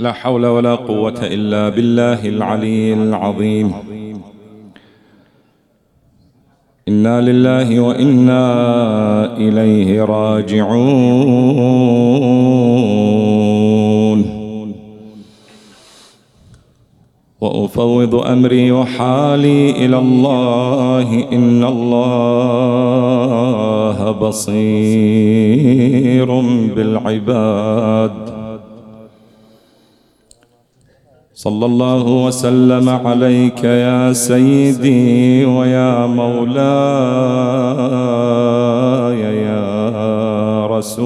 لا 0.00 0.12
حول 0.12 0.46
ولا 0.46 0.74
قوة 0.74 1.20
إلا 1.22 1.68
بالله 1.68 2.28
العلي 2.28 2.92
العظيم. 2.92 3.72
إنا 6.88 7.20
لله 7.20 7.80
وإنا 7.80 9.36
إليه 9.36 10.04
راجعون. 10.04 10.70
وأفوض 17.40 18.14
أمري 18.14 18.72
وحالي 18.72 19.70
إلى 19.70 19.98
الله 19.98 21.28
إن 21.32 21.64
الله 21.64 22.90
بصير 24.10 25.60
بالعباد. 26.76 28.29
صلى 31.40 31.66
الله 31.66 32.04
وسلم 32.26 32.88
عليك 32.88 33.64
يا 33.64 34.12
سيدي 34.12 35.44
ويا 35.44 36.06
مولاي 36.06 36.60
يا 39.48 40.66
رسول 40.66 40.98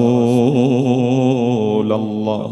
الله. 1.92 2.50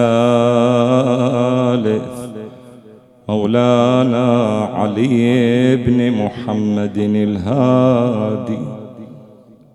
مولانا 3.30 4.60
علي 4.74 5.76
بن 5.76 6.12
محمد 6.12 6.98
الهادي. 6.98 8.60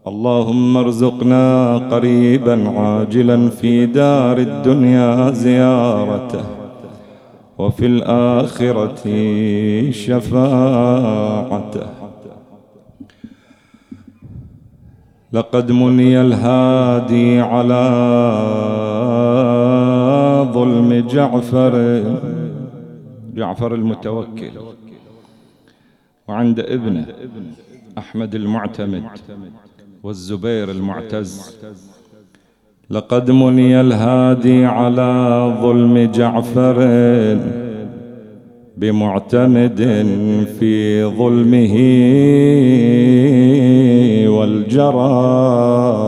اللهم 0.06 0.77
ارزقنا 0.77 1.77
قريبا 1.91 2.68
عاجلا 2.68 3.48
في 3.48 3.86
دار 3.86 4.38
الدنيا 4.38 5.30
زيارته 5.30 6.44
وفي 7.58 7.86
الآخرة 7.86 9.02
شفاعته. 9.91 11.20
لقد 15.33 15.73
مني 15.73 16.20
الهادي 16.20 17.41
على 17.41 17.83
ظلم 20.53 21.06
جعفر 21.09 22.03
جعفر 23.34 23.75
المتوكل 23.75 24.51
وعند 26.28 26.61
ابنه 26.61 27.06
أحمد 27.98 28.34
المعتمد 28.34 29.02
والزبير 30.02 30.70
المعتز. 30.70 31.57
لقد 32.90 33.30
مني 33.30 33.80
الهادي 33.80 34.64
على 34.64 35.11
ظلم 35.63 36.11
جعفر 36.14 36.77
بمعتمد 38.77 39.79
في 40.58 41.05
ظلمه. 41.05 41.77
والجرائم. 44.40 46.01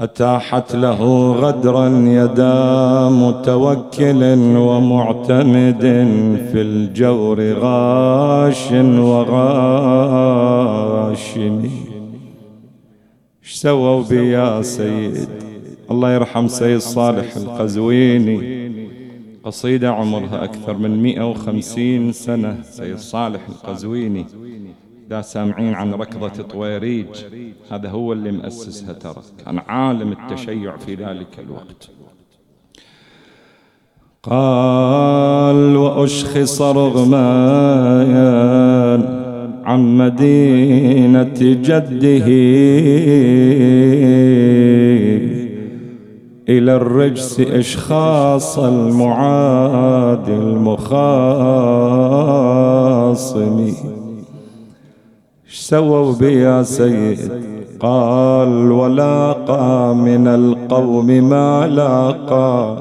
أتاحت 0.00 0.74
له 0.74 1.32
غدرا 1.32 1.88
يدا 1.88 3.08
متوكل 3.08 4.22
ومعتمد 4.56 5.82
في 6.52 6.60
الجور 6.60 7.52
غاش 7.52 8.72
وغاشم. 9.08 10.34
سووا 13.42 14.02
بي 14.02 14.30
يا 14.30 14.62
سيد؟ 14.62 15.28
الله 15.90 16.12
يرحم 16.14 16.48
سيد 16.48 16.78
صالح 16.78 17.36
القزويني. 17.36 18.64
قصيدة 19.44 19.90
عمرها 19.90 20.44
أكثر 20.44 20.76
من 20.76 21.02
150 21.02 22.12
سنة 22.12 22.62
سيد 22.62 22.98
صالح 22.98 23.40
القزويني. 23.48 24.26
إذا 25.14 25.22
سامعين 25.22 25.74
عن 25.74 25.94
ركضة 25.94 26.42
طويريج 26.42 27.06
هذا 27.70 27.88
هو 27.90 28.12
اللي 28.12 28.32
مؤسسها 28.32 28.92
ترى 28.92 29.22
كان 29.44 29.58
عالم 29.58 30.12
التشيع 30.12 30.76
في 30.76 30.94
ذلك 30.94 31.38
الوقت. 31.38 31.90
قال 34.22 35.76
وأشخص 35.76 36.62
رغمايا 36.62 37.24
عن 39.64 39.96
مدينة 39.96 41.34
جده 41.40 42.26
إلى 46.48 46.76
الرجس 46.76 47.40
إشخاص 47.40 48.58
المعاد 48.58 50.28
المخاصم 50.28 50.84
سووا 55.54 56.12
بي 56.12 56.40
يا 56.42 56.62
سيد. 56.62 57.18
قال 57.80 58.72
ولاقى 58.72 59.94
من 59.94 60.28
القوم 60.28 61.06
ما 61.06 61.66
لاقى 61.66 62.76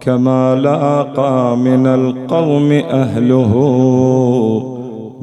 كما 0.00 0.54
لاقى 0.54 1.56
من 1.56 1.86
القوم 1.86 2.72
أهله 2.72 3.52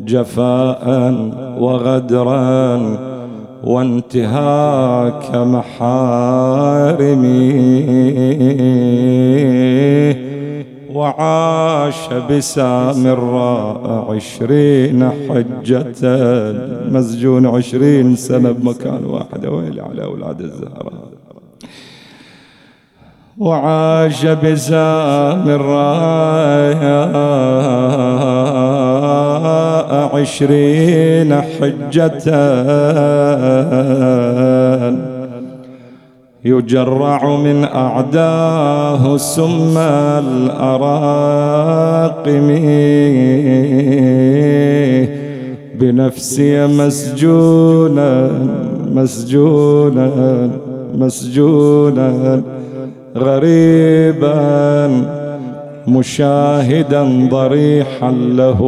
جفاء 0.05 1.15
وغدرا 1.59 2.81
وانتهاك 3.63 5.35
محارمي. 5.35 6.19
وعاش 10.99 12.13
بسامراء 12.29 13.81
عشرين 14.15 15.09
حجة 15.29 15.93
مسجون 16.91 17.45
عشرين 17.45 18.15
سنة 18.15 18.51
بمكان 18.51 19.05
واحد. 19.05 19.45
ويلي 19.45 19.81
على 19.81 20.03
أولاد 20.03 20.41
الزهراء 20.41 21.09
وعاش 23.37 24.25
بسامراء 24.25 25.59
عشرين 30.15 31.41
حجة 31.41 32.29
يجرع 36.45 37.35
من 37.35 37.63
أعداه 37.63 39.17
سم 39.17 39.77
الأراقم 40.23 40.99
بنفسي 45.79 46.67
مسجونا 46.67 48.31
مسجونا 48.91 50.11
مسجونا 50.95 52.41
غريبا 53.17 54.39
مشاهدا 55.87 57.27
ضريحا 57.29 58.11
له 58.11 58.59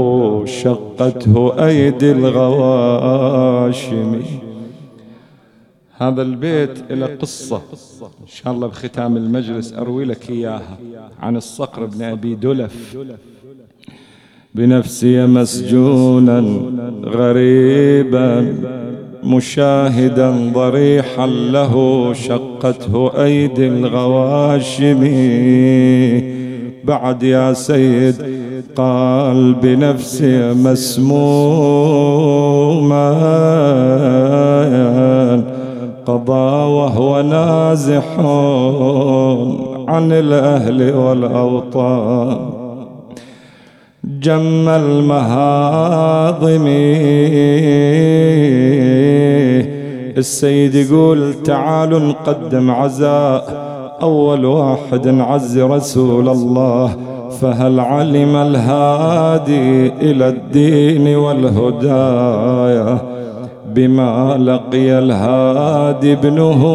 شقته 0.46 1.54
أيدي 1.66 2.12
الغواشم. 2.12 4.16
هذا 6.02 6.22
البيت 6.22 6.92
له 6.92 7.06
قصة. 7.22 7.62
إن 8.02 8.28
شاء 8.28 8.54
الله 8.54 8.68
بختام 8.68 9.18
المجلس 9.18 9.74
أروي 9.74 10.06
لك 10.06 10.30
إياها 10.30 10.78
عن 11.20 11.38
الصقر 11.38 11.86
بن 11.86 12.02
أبي 12.02 12.36
دلف. 12.36 12.98
بنفسي 14.56 15.26
مسجونا 15.26 16.40
غريبا 17.04 18.56
مشاهدا 19.24 20.52
ضريحا 20.54 21.28
له 21.28 21.74
شقته 22.14 23.24
أيدي 23.24 23.68
الغواشم. 23.68 25.02
بعد 26.84 27.24
يا 27.24 27.54
سيد 27.54 28.16
قال 28.76 29.54
بنفسي 29.54 30.54
مسموما. 30.54 31.92
قضى 36.22 36.72
وهو 36.74 37.22
نازح 37.22 38.20
عن 39.90 40.12
الأهل 40.12 40.94
والأوطان. 40.94 42.38
جم 44.04 44.70
المهاضم 44.70 46.68
السيد 50.18 50.76
يقول 50.76 51.34
تعالوا 51.34 52.00
نقدم 52.00 52.72
عزاء 52.72 53.62
أول 54.02 54.46
واحد 54.46 55.08
عز 55.08 55.60
رسول 55.60 56.30
الله 56.30 56.96
فهل 57.42 57.80
علم 57.80 58.36
الهادي 58.36 59.88
إلى 59.88 60.28
الدين 60.28 61.16
والهدايا 61.16 62.98
بما 63.76 64.38
لقي 64.38 65.00
الهادي 65.00 66.14
ابنه 66.14 66.66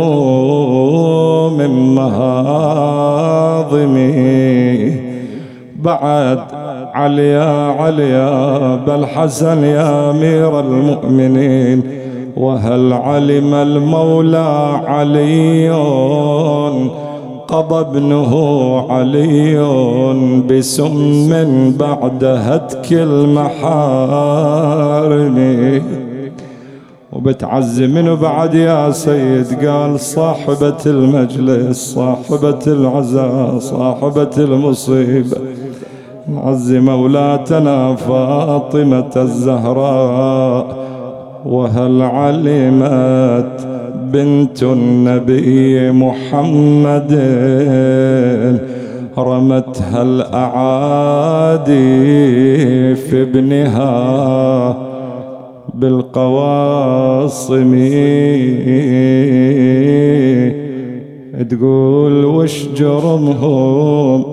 من 1.59 1.95
مهاضمي 1.95 2.97
بعد 5.83 6.39
علي 6.95 7.29
يا 7.29 7.75
علي 7.81 8.11
يا 8.11 8.77
بل 8.77 9.07
حسن 9.07 9.65
يا 9.65 10.11
أمير 10.11 10.61
المؤمنين. 10.61 11.83
وهل 12.37 12.93
علم 12.93 13.55
المولى 13.55 14.81
علي؟ 14.87 15.71
قضى 17.49 17.81
ابنه 17.81 18.33
علي 18.91 19.59
بسم 20.51 21.73
بعد 21.79 22.25
هتك 22.25 22.93
المحارم. 22.93 23.97
وبتعزي 27.27 27.87
منه 27.87 28.15
بعد 28.15 28.55
يا 28.55 28.91
سيد 28.91 29.67
قال 29.67 30.01
صاحبة 30.01 30.77
المجلس 30.87 31.95
صاحبة 31.95 32.59
العزاء 32.67 33.59
صاحبة 33.59 34.31
المصيبة. 34.39 35.37
نعزي 36.29 36.81
مولاتنا 36.81 37.95
فاطمة 37.95 39.11
الزهراء 39.17 40.77
وهل 41.47 42.03
علمت 42.03 43.67
بنت 44.13 44.63
النبي 44.63 45.91
محمد؟ 45.91 47.13
رمتها 49.19 50.03
الأعادي 50.03 51.75
في 52.95 53.23
ابنها 53.23 54.86
بالقواصم. 55.81 57.73
تقول 61.51 62.25
وش 62.25 62.67
جرمهم 62.77 64.25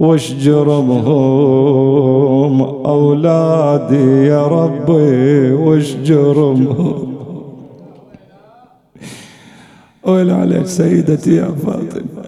وش 0.00 0.32
جرمهم؟ 0.32 1.74
أولادي 2.86 4.26
يا 4.26 4.46
ربي 4.46 5.52
وش 5.52 5.94
جرمهم؟ 5.94 7.14
ويل 10.04 10.30
عليك 10.30 10.66
سيدتي 10.66 11.36
يا 11.36 11.48
فاطمة. 11.66 12.24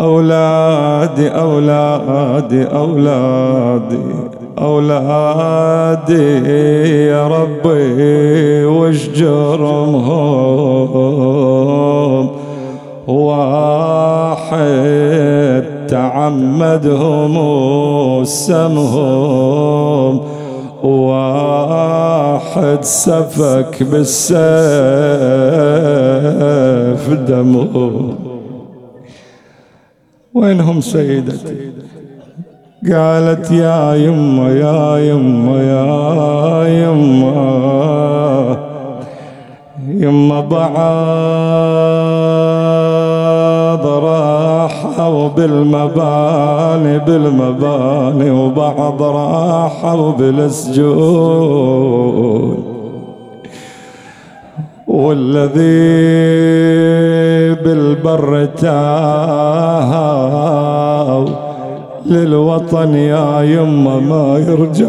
أولادي 0.00 1.28
أولادي 1.28 2.64
أولادي. 2.64 3.98
أولادي 4.60 6.36
يا 7.06 7.28
ربي 7.28 8.64
وش 8.64 9.08
جرمهم؟ 9.08 10.18
واحد 14.48 15.86
تعمدهم 15.88 17.36
وسمهم 18.20 20.20
واحد 20.82 22.78
سفك 22.82 23.82
بالسيف 23.82 24.38
دمه 27.28 28.14
وينهم 30.34 30.80
سيدتي؟ 30.80 31.67
قالت 32.86 33.50
يا 33.50 33.94
يما 33.94 34.48
يا 34.50 34.98
يما 34.98 35.62
يا 35.62 36.68
يما. 36.86 38.58
يما 39.88 40.40
بعض 40.40 40.68
راحوا 43.86 45.28
بالمباني 45.28 46.98
بالمباني 46.98 48.30
وبعض 48.30 49.02
راحوا 49.02 50.12
بالسجون 50.12 51.48
والذي 54.86 55.88
بالبر 57.54 58.44
تاه 58.44 59.92
للوطن 62.08 62.94
يا 62.94 63.42
يما 63.42 64.00
ما 64.00 64.38
يرجع. 64.48 64.88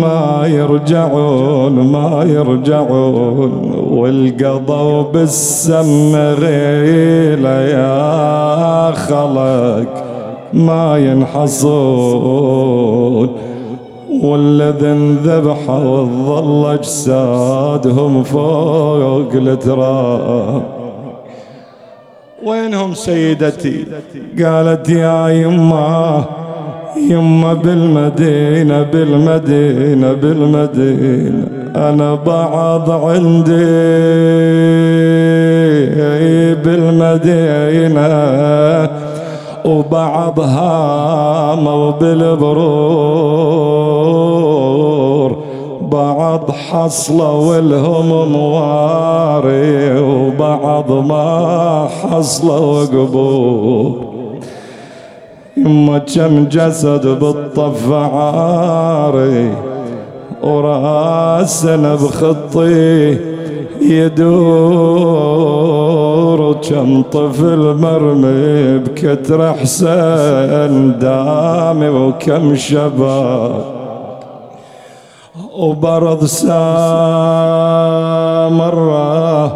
ما 0.00 0.46
يرجعون 0.46 1.72
ما 1.72 2.24
يرجعون. 2.24 3.52
والقضوا 3.90 5.02
بالسم 5.02 6.16
غيلة 6.16 7.60
يا 7.60 8.90
خلق 8.90 10.04
ما 10.52 10.98
ينحصون. 10.98 12.70
والذي 14.22 14.86
انذبحوا 14.86 16.00
وظل 16.00 16.72
أجسادهم 16.72 18.22
فوق 18.22 19.32
التراب 19.34 20.79
وينهم 22.44 22.94
سيدتي؟ 22.94 23.84
قالت 24.44 24.88
يا 24.88 25.28
يما 25.28 26.24
يما 27.10 27.54
بالمدينة 27.54 28.82
بالمدينة 28.82 30.12
بالمدينة 30.12 31.46
أنا 31.76 32.14
بعض 32.14 32.90
عندي 32.90 34.10
بالمدينة 36.54 38.10
وبعض 39.64 40.40
هاموا 40.40 41.90
بالبرور 41.90 43.40
بعض 45.92 46.50
حصلة 46.50 47.32
والهم 47.32 48.32
مواري 48.32 50.00
وبعض 50.00 50.92
ما 50.92 51.88
حصلة 52.02 52.60
وقبور 52.60 53.94
يما 55.56 55.98
كم 55.98 56.44
جسد 56.44 57.06
بالطف 57.06 57.92
عاري 57.92 59.50
ورأسنا 60.42 61.94
بخطي 61.94 63.18
يدور 63.80 65.30
وكم 66.40 67.02
طفل 67.02 67.76
مرمي 67.80 68.78
بكتر 68.78 69.52
حسين 69.52 70.98
دامي 70.98 71.88
وكم 71.88 72.54
شباب. 72.54 73.79
وبرض 75.58 76.24
مرة 78.50 79.46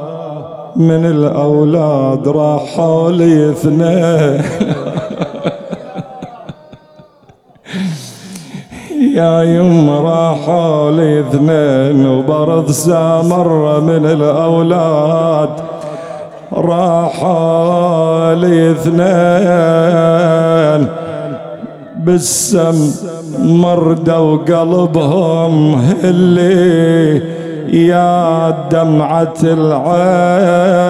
من 0.76 1.06
الأولاد 1.06 2.28
راحوا 2.28 3.10
لي 3.10 3.50
اثنين. 3.50 4.42
يا 9.14 9.42
يم 9.42 9.90
راحوا 9.90 10.90
لي 10.90 11.20
اثنين 11.20 12.06
وبرض 12.06 12.70
مرة 13.22 13.80
من 13.80 14.06
الأولاد 14.06 15.50
راحوا 16.52 18.34
لي 18.34 18.70
اثنين. 18.70 19.04
بالسم 22.06 22.92
مردة 23.38 24.20
وقلبهم 24.20 25.82
اللي 26.04 27.22
يا 27.88 28.50
دمعة 28.70 29.34
العين 29.44 30.84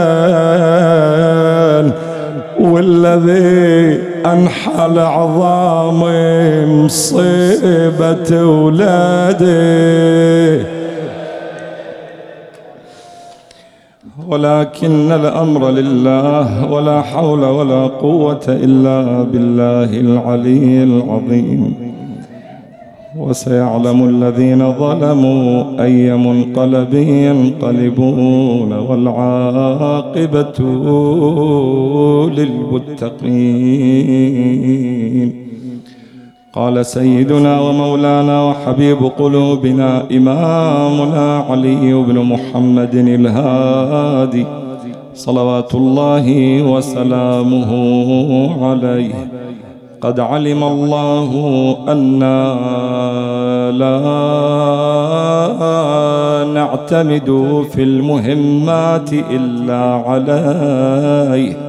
والذي 2.61 3.99
أنحل 4.27 4.99
عظامي 4.99 6.67
مصيبة 6.67 8.47
ولادي. 8.47 9.55
ولكن 14.35 15.13
الأمر 15.13 15.71
لله 15.71 16.73
ولا 16.73 17.03
حول 17.03 17.45
ولا 17.45 17.87
قوة 17.87 18.45
إلا 18.49 19.23
بالله 19.23 20.01
العلي 20.01 20.83
العظيم. 20.83 21.75
وسيعلم 23.19 24.09
الذين 24.09 24.73
ظلموا 24.73 25.65
أي 25.85 26.17
منقلب 26.17 26.95
ينقلبون 26.95 28.73
والعاقبة 28.73 30.59
للمتقين. 32.39 33.85
قال 36.55 36.87
سيدنا 36.87 37.61
ومولانا 37.61 38.45
وحبيب 38.49 38.99
قلوبنا 39.19 40.03
إمامنا 40.13 41.45
علي 41.51 41.95
بن 41.95 42.19
محمد 42.19 42.95
الهادي 42.95 44.47
صلوات 45.15 45.75
الله 45.75 46.63
وسلامه 46.63 47.71
عليه. 48.67 49.15
قد 50.01 50.21
علم 50.21 50.65
الله 50.65 51.31
أنا 51.89 52.55
لا 53.73 53.99
نعتمد 56.55 57.65
في 57.73 57.83
المهمات 57.83 59.13
إلا 59.13 59.83
عليه. 60.07 61.64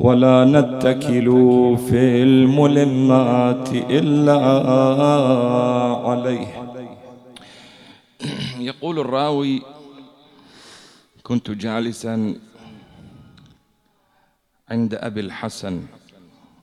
ولا 0.00 0.44
نتكل 0.44 1.26
في 1.88 2.22
الملمات 2.22 3.68
إلا 3.72 4.38
عليه. 6.08 6.46
يقول 8.70 8.98
الراوي 8.98 9.62
كنت 11.22 11.50
جالسا 11.50 12.34
عند 14.70 14.94
أبي 14.94 15.20
الحسن 15.20 15.82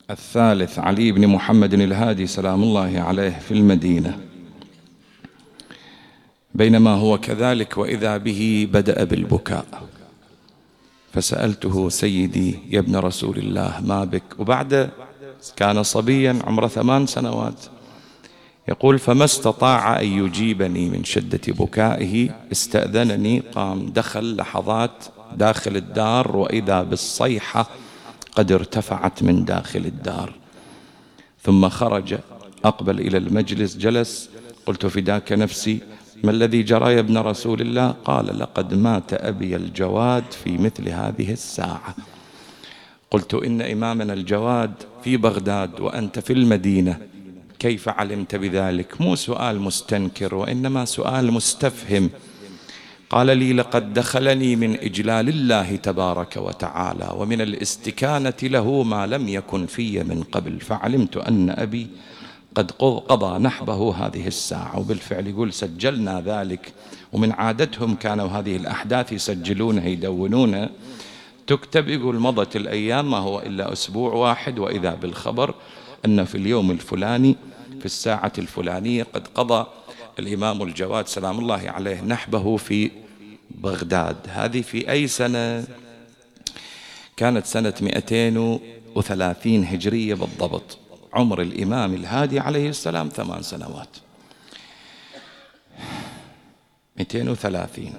الثالث 0.10 0.80
علي 0.80 1.12
بن 1.12 1.28
محمد 1.28 1.74
الهادي 1.74 2.28
سلام 2.28 2.64
الله 2.64 3.00
عليه 3.00 3.30
في 3.40 3.52
المدينة. 3.54 4.20
بينما 6.56 6.92
هو 6.92 7.18
كذلك 7.18 7.78
وإذا 7.78 8.18
به 8.18 8.68
بدأ 8.74 9.04
بالبكاء. 9.04 9.97
فسألته 11.18 11.90
سيدي 11.90 12.60
يا 12.70 12.80
ابن 12.80 12.96
رسول 12.96 13.38
الله 13.38 13.82
ما 13.86 14.04
بك؟ 14.04 14.24
وبعد 14.40 14.90
كان 15.56 15.84
صبيا 15.84 16.40
عمره 16.44 16.68
ثمان 16.68 17.08
سنوات. 17.08 17.66
يقول 18.68 19.00
فما 19.00 19.26
استطاع 19.26 20.02
أن 20.02 20.06
يجيبني 20.06 20.90
من 20.90 21.04
شدة 21.04 21.40
بكائه 21.48 22.30
استأذنني 22.52 23.40
قام 23.40 23.90
دخل 23.90 24.36
لحظات 24.36 25.06
داخل 25.36 25.78
الدار 25.78 26.38
وإذا 26.38 26.84
بالصيحة 26.84 27.70
قد 28.32 28.52
ارتفعت 28.52 29.24
من 29.24 29.46
داخل 29.46 29.86
الدار. 29.86 30.34
ثم 31.44 31.70
خرج 31.70 32.18
أقبل 32.66 33.00
إلى 33.00 33.18
المجلس 33.18 33.78
جلس 33.78 34.30
قلت 34.66 34.86
فداك 34.86 35.32
نفسي. 35.32 35.80
ما 36.24 36.32
الذي 36.32 36.64
جرى 36.64 36.94
يا 36.94 37.00
ابن 37.00 37.18
رسول 37.18 37.62
الله؟ 37.62 37.92
قال 37.92 38.40
لقد 38.40 38.74
مات 38.74 39.14
أبي 39.14 39.56
الجواد 39.56 40.24
في 40.32 40.58
مثل 40.58 40.90
هذه 40.90 41.32
الساعة. 41.32 41.96
قلت 43.12 43.34
إن 43.34 43.62
إمامنا 43.62 44.14
الجواد 44.14 44.74
في 45.04 45.18
بغداد 45.18 45.80
وأنت 45.80 46.20
في 46.20 46.34
المدينة. 46.34 47.00
كيف 47.60 47.90
علمت 47.90 48.36
بذلك؟ 48.36 49.02
مو 49.02 49.16
سؤال 49.16 49.60
مستنكر 49.60 50.36
وإنما 50.36 50.86
سؤال 50.86 51.32
مستفهم. 51.32 52.10
قال 53.10 53.38
لي 53.38 53.54
لقد 53.54 53.94
دخلني 53.94 54.56
من 54.56 54.76
إجلال 54.80 55.30
الله 55.30 55.76
تبارك 55.76 56.38
وتعالى 56.38 57.14
ومن 57.16 57.42
الاستكانة 57.42 58.34
له 58.44 58.84
ما 58.84 59.08
لم 59.08 59.28
يكن 59.28 59.66
في 59.66 60.04
من 60.04 60.24
قبل 60.24 60.60
فعلمت 60.60 61.18
أن 61.18 61.50
أبي 61.50 61.88
قد 62.58 62.72
قضى 62.72 63.40
نحبه 63.40 63.96
هذه 63.96 64.28
الساعة 64.28 64.80
وبالفعل 64.80 65.28
يقول 65.28 65.54
سجلنا 65.54 66.22
ذلك 66.22 66.74
ومن 67.14 67.32
عادتهم 67.32 67.96
كانوا 67.96 68.28
هذه 68.28 68.56
الأحداث 68.56 69.12
يسجلونها 69.12 69.88
يدونونها 69.88 70.70
تكتب 71.48 71.88
يقول 71.88 72.20
مضت 72.20 72.56
الأيام 72.56 73.12
ما 73.12 73.18
هو 73.18 73.40
إلا 73.40 73.74
أسبوع 73.74 74.14
واحد 74.14 74.60
وإذا 74.60 74.96
بالخبر 74.96 75.56
أن 76.06 76.26
في 76.26 76.36
اليوم 76.36 76.72
الفلاني 76.72 77.36
في 77.80 77.86
الساعة 77.86 78.34
الفلانية 78.38 79.04
قد 79.04 79.28
قضى 79.28 79.68
الإمام 80.20 80.62
الجواد 80.62 81.08
سلام 81.08 81.40
الله 81.40 81.62
عليه 81.70 82.02
نحبه 82.02 82.58
في 82.58 82.92
بغداد. 83.52 84.18
هذه 84.28 84.62
في 84.62 84.92
أي 84.92 85.08
سنة؟ 85.08 85.68
كانت 87.18 87.46
سنة 87.46 87.74
230 87.82 89.64
هجرية 89.64 90.14
بالضبط. 90.14 90.87
عمر 91.18 91.42
الإمام 91.42 91.94
الهادي 91.94 92.40
عليه 92.40 92.70
السلام 92.70 93.10
ثمان 93.10 93.42
سنوات. 93.44 93.90
230 96.98 97.94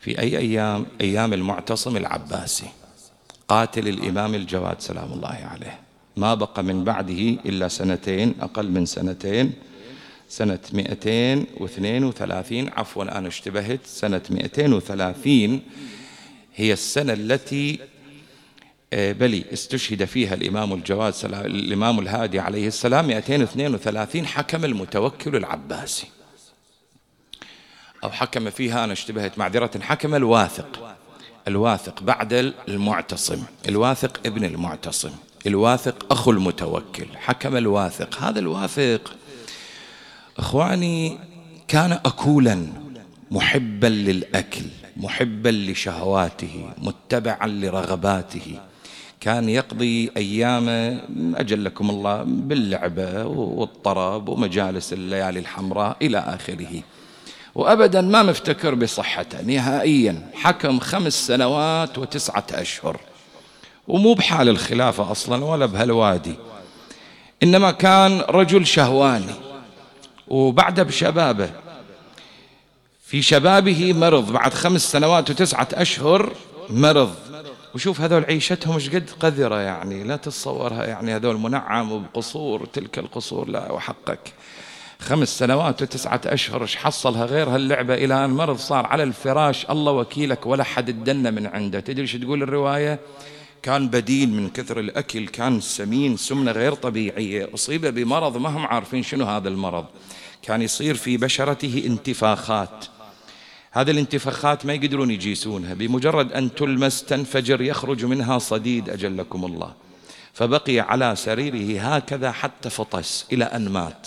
في 0.00 0.18
أي 0.18 0.38
أيام؟ 0.38 0.86
أيام 1.00 1.32
المعتصم 1.32 1.96
العباسي. 1.96 2.66
قاتل 3.48 3.88
الإمام 3.88 4.34
الجواد 4.34 4.80
سلام 4.80 5.12
الله 5.12 5.48
عليه. 5.52 5.80
ما 6.16 6.34
بقى 6.34 6.62
من 6.64 6.84
بعده 6.84 7.20
إلا 7.46 7.68
سنتين 7.68 8.34
أقل 8.40 8.70
من 8.70 8.86
سنتين. 8.86 9.52
سنة 10.28 10.58
232 10.72 12.68
عفوا 12.68 13.18
أنا 13.18 13.28
اشتبهت. 13.28 13.80
سنة 13.86 14.22
230 14.30 15.60
هي 16.56 16.72
السنة 16.72 17.12
التي 17.12 17.78
بلي 18.92 19.44
استشهد 19.52 20.04
فيها 20.04 20.34
الإمام 20.34 20.72
الجواد 20.72 21.14
الإمام 21.24 21.98
الهادي 21.98 22.40
عليه 22.40 22.66
السلام 22.66 23.06
232 23.06 24.26
حكم 24.26 24.64
المتوكل 24.64 25.36
العباسي. 25.36 26.06
أو 28.04 28.10
حكم 28.10 28.50
فيها 28.50 28.84
أنا 28.84 28.92
اشتبهت 28.92 29.38
معذرة 29.38 29.80
حكم 29.80 30.14
الواثق. 30.14 30.96
الواثق 31.48 32.02
بعد 32.02 32.32
المعتصم. 32.68 33.42
الواثق 33.68 34.20
ابن 34.26 34.44
المعتصم. 34.44 35.12
الواثق 35.46 36.12
أخو 36.12 36.30
المتوكل. 36.30 37.06
حكم 37.16 37.56
الواثق. 37.56 38.22
هذا 38.22 38.38
الواثق 38.38 39.16
إخواني 40.38 41.18
كان 41.68 41.92
أكولا 41.92 42.66
محبا 43.30 43.86
للأكل 43.86 44.64
محبا 44.96 45.48
لشهواته 45.48 46.70
متبعا 46.78 47.46
لرغباته. 47.46 48.60
كان 49.20 49.48
يقضي 49.48 50.10
أيامه 50.16 51.00
أجلكم 51.34 51.90
الله 51.90 52.22
باللعبة 52.26 53.24
والطرب 53.24 54.28
ومجالس 54.28 54.92
الليالي 54.92 55.40
الحمراء 55.40 55.96
إلى 56.02 56.18
آخره. 56.18 56.82
وأبدا 57.54 58.00
ما 58.00 58.22
مفتكر 58.22 58.74
بصحته 58.74 59.42
نهائيا 59.42 60.30
حكم 60.34 60.78
خمس 60.78 61.26
سنوات 61.26 61.98
وتسعة 61.98 62.46
أشهر. 62.52 63.00
ومو 63.88 64.14
بحال 64.14 64.48
الخلافة 64.48 65.10
أصلا 65.10 65.44
ولا 65.44 65.66
بهالوادي. 65.66 66.34
إنما 67.42 67.70
كان 67.70 68.20
رجل 68.20 68.66
شهواني. 68.66 69.34
وبعد 70.28 70.80
بشبابه. 70.80 71.50
في 73.06 73.22
شبابه 73.22 73.92
مرض. 73.92 74.32
بعد 74.32 74.54
خمس 74.54 74.92
سنوات 74.92 75.30
وتسعة 75.30 75.68
أشهر 75.72 76.32
مرض. 76.70 77.14
وشوف 77.76 78.00
هذول 78.00 78.24
عيشتهم 78.24 78.74
إيش 78.74 78.90
قد 78.90 79.10
قذرة 79.20 79.60
يعني 79.60 80.04
لا 80.04 80.16
تتصورها 80.16 80.84
يعني 80.84 81.16
هذول 81.16 81.36
منعم 81.36 81.92
وبقصور 81.92 82.66
تلك 82.66 82.98
القصور 82.98 83.48
لا 83.48 83.72
وحقك. 83.72 84.32
خمس 85.00 85.38
سنوات 85.38 85.82
وتسعة 85.82 86.20
أشهر 86.26 86.62
إيش 86.62 86.76
حصلها 86.76 87.24
غير 87.24 87.48
هاللعبة 87.48 87.94
إلى 87.94 88.24
أن 88.24 88.30
مرض 88.30 88.56
صار 88.56 88.86
على 88.86 89.02
الفراش 89.02 89.70
الله 89.70 89.92
وكيلك 89.92 90.46
ولا 90.46 90.64
حد 90.64 90.88
ادنا 90.88 91.30
من 91.30 91.46
عنده. 91.46 91.80
تدري 91.80 92.02
إيش 92.02 92.12
تقول 92.12 92.42
الرواية؟ 92.42 92.98
كان 93.62 93.88
بدين 93.88 94.36
من 94.36 94.50
كثر 94.50 94.80
الأكل 94.80 95.28
كان 95.28 95.60
سمين 95.60 96.16
سمنة 96.16 96.52
غير 96.52 96.74
طبيعية 96.74 97.48
أصيب 97.54 97.86
بمرض 97.86 98.36
ما 98.36 98.48
هم 98.48 98.66
عارفين 98.66 99.02
شنو 99.02 99.24
هذا 99.24 99.48
المرض. 99.48 99.86
كان 100.42 100.62
يصير 100.62 100.94
في 100.94 101.16
بشرته 101.16 101.82
انتفاخات. 101.86 102.95
هذه 103.76 103.90
الانتفاخات 103.90 104.66
ما 104.66 104.74
يقدرون 104.74 105.10
يجيسونها. 105.10 105.74
بمجرد 105.74 106.32
أن 106.32 106.54
تلمس 106.54 107.04
تنفجر 107.04 107.60
يخرج 107.60 108.04
منها 108.04 108.38
صديد 108.38 108.90
أجلكم 108.90 109.44
الله. 109.44 109.72
فبقي 110.32 110.80
على 110.80 111.16
سريره 111.16 111.80
هكذا 111.80 112.30
حتى 112.32 112.70
فطس 112.70 113.26
إلى 113.32 113.44
أن 113.44 113.68
مات. 113.68 114.06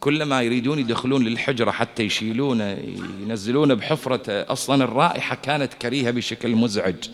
كلما 0.00 0.42
يريدون 0.42 0.78
يدخلون 0.78 1.24
للحجرة 1.24 1.70
حتى 1.70 2.02
يشيلونه 2.02 2.78
ينزلونه 3.22 3.74
بحفرة 3.74 4.22
أصلا 4.28 4.84
الرائحة 4.84 5.36
كانت 5.36 5.74
كريهة 5.74 6.10
بشكل 6.10 6.56
مزعج. 6.56 7.08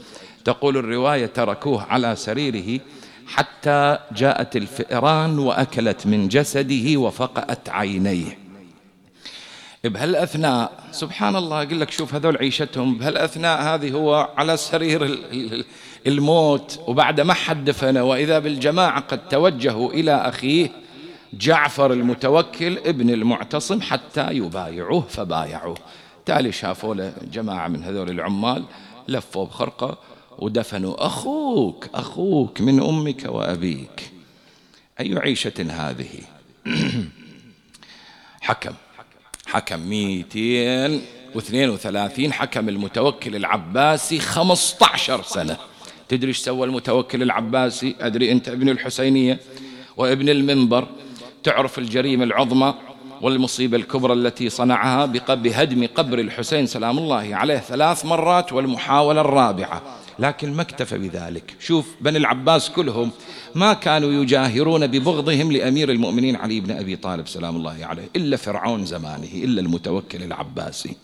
تقول 0.45 0.77
الرواية 0.77 1.27
تركوه 1.27 1.83
على 1.83 2.17
سريره 2.17 2.81
حتى 3.27 3.99
جاءت 4.17 4.57
الفئران 4.57 5.39
وأكلت 5.39 6.07
من 6.07 6.29
جسده 6.29 6.97
وفقأت 6.97 7.69
عينيه. 7.69 8.50
بهالأثناء 9.85 10.73
سبحان 10.91 11.37
الله 11.37 11.63
أقول 11.63 11.81
لك 11.81 11.91
شوف 11.91 12.15
هذول 12.15 12.37
عيشتهم 12.37 12.99
بهالأثناء 12.99 13.63
هذه 13.63 13.93
هو 13.93 14.31
على 14.37 14.57
سرير 14.57 15.19
الموت 16.07 16.81
وبعد 16.87 17.21
ما 17.21 17.35
حد 17.35 17.65
دفنه 17.65 18.05
وإذا 18.05 18.39
بالجماعة 18.39 19.01
قد 19.01 19.29
توجهوا 19.29 19.93
إلى 19.93 20.15
أخيه 20.15 20.71
جعفر 21.33 21.93
المتوكل 21.93 22.79
ابن 22.79 23.11
المعتصم 23.11 23.81
حتى 23.81 24.31
يبايعوه 24.31 25.01
فبايعوه. 25.01 25.77
تالي 26.27 26.53
شافوا 26.53 26.95
له 26.95 27.13
جماعة 27.33 27.69
من 27.69 27.85
هذول 27.85 28.11
العمال 28.11 28.65
لفوا 29.09 29.47
بخرقة 29.47 29.99
ودفنوا 30.39 31.07
أخوك 31.07 31.89
أخوك 31.95 32.61
من 32.61 32.83
أمك 32.83 33.25
وأبيك 33.29 34.13
أي 35.01 35.19
عيشة 35.19 35.67
هذه؟ 35.71 36.09
حكم. 38.41 38.75
حكم 39.51 39.81
232 39.81 42.33
حكم 42.33 42.69
المتوكل 42.69 43.37
العباسي 43.37 44.19
15 44.19 45.23
سنة. 45.23 45.57
تدري 46.09 46.29
إيش 46.29 46.39
سوى 46.39 46.67
المتوكل 46.67 47.23
العباسي؟ 47.23 47.97
أدري 48.01 48.33
أنت 48.33 48.49
ابن 48.49 48.69
الحسينية 48.69 49.41
وابن 49.97 50.29
المنبر. 50.29 50.87
تعرف 51.43 51.79
الجريمة 51.79 52.25
العظمى 52.25 52.75
والمصيبة 53.21 53.77
الكبرى 53.77 54.13
التي 54.13 54.49
صنعها 54.49 55.07
بهدم 55.29 55.87
قبر 55.95 56.19
الحسين 56.19 56.67
سلام 56.67 56.99
الله 56.99 57.29
عليه 57.33 57.59
ثلاث 57.59 58.05
مرات 58.05 58.53
والمحاولة 58.53 59.21
الرابعة. 59.21 59.83
لكن 60.21 60.53
ما 60.53 60.63
اكتفى 60.63 60.99
بذلك. 60.99 61.55
شوف 61.61 61.87
بني 62.01 62.19
العباس 62.19 62.71
كلهم 62.71 63.11
ما 63.55 63.73
كانوا 63.73 64.23
يجاهرون 64.23 64.87
ببغضهم 64.87 65.53
لأمير 65.53 65.91
المؤمنين 65.91 66.37
علي 66.37 66.61
بن 66.61 66.71
أبي 66.71 66.97
طالب 66.97 67.29
سلام 67.29 67.57
الله 67.57 67.77
عليه 67.83 68.09
إلا 68.17 68.37
فرعون 68.37 68.87
زمانه 68.87 69.31
إلا 69.35 69.61
المتوكل 69.61 70.23
العباسي. 70.23 70.97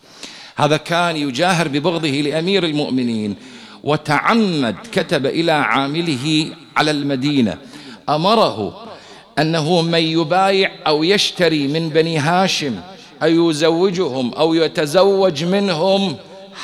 هذا 0.55 0.77
كان 0.77 1.15
يجاهر 1.15 1.67
ببغضه 1.67 2.09
لأمير 2.09 2.65
المؤمنين. 2.65 3.35
وتعمد 3.83 4.75
كتب 4.91 5.25
إلى 5.25 5.51
عامله 5.51 6.51
على 6.77 6.91
المدينة. 6.91 7.57
أمره 8.09 8.87
أنه 9.39 9.81
من 9.81 9.99
يبايع 9.99 10.71
أو 10.87 11.03
يشتري 11.03 11.67
من 11.67 11.89
بني 11.89 12.17
هاشم 12.17 12.75
أو 13.23 13.49
يزوجهم 13.49 14.33
أو 14.33 14.53
يتزوج 14.53 15.43
منهم 15.43 16.15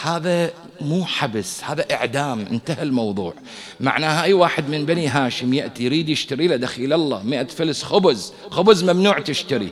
هذا 0.03 0.51
مو 0.83 1.05
حبس 1.05 1.63
هذا 1.63 1.85
إعدام 1.93 2.45
انتهى 2.51 2.83
الموضوع. 2.83 3.33
معناها 3.79 4.23
أي 4.23 4.33
واحد 4.33 4.69
من 4.69 4.85
بني 4.85 5.07
هاشم 5.07 5.53
يأتي 5.53 5.83
يريد 5.83 6.09
يشتري 6.09 6.47
له 6.47 6.55
دخيل 6.55 6.93
الله 6.93 7.23
مئة 7.23 7.47
فلس 7.47 7.83
خبز 7.83 8.33
خبز 8.51 8.83
ممنوع 8.83 9.19
تشتري. 9.19 9.69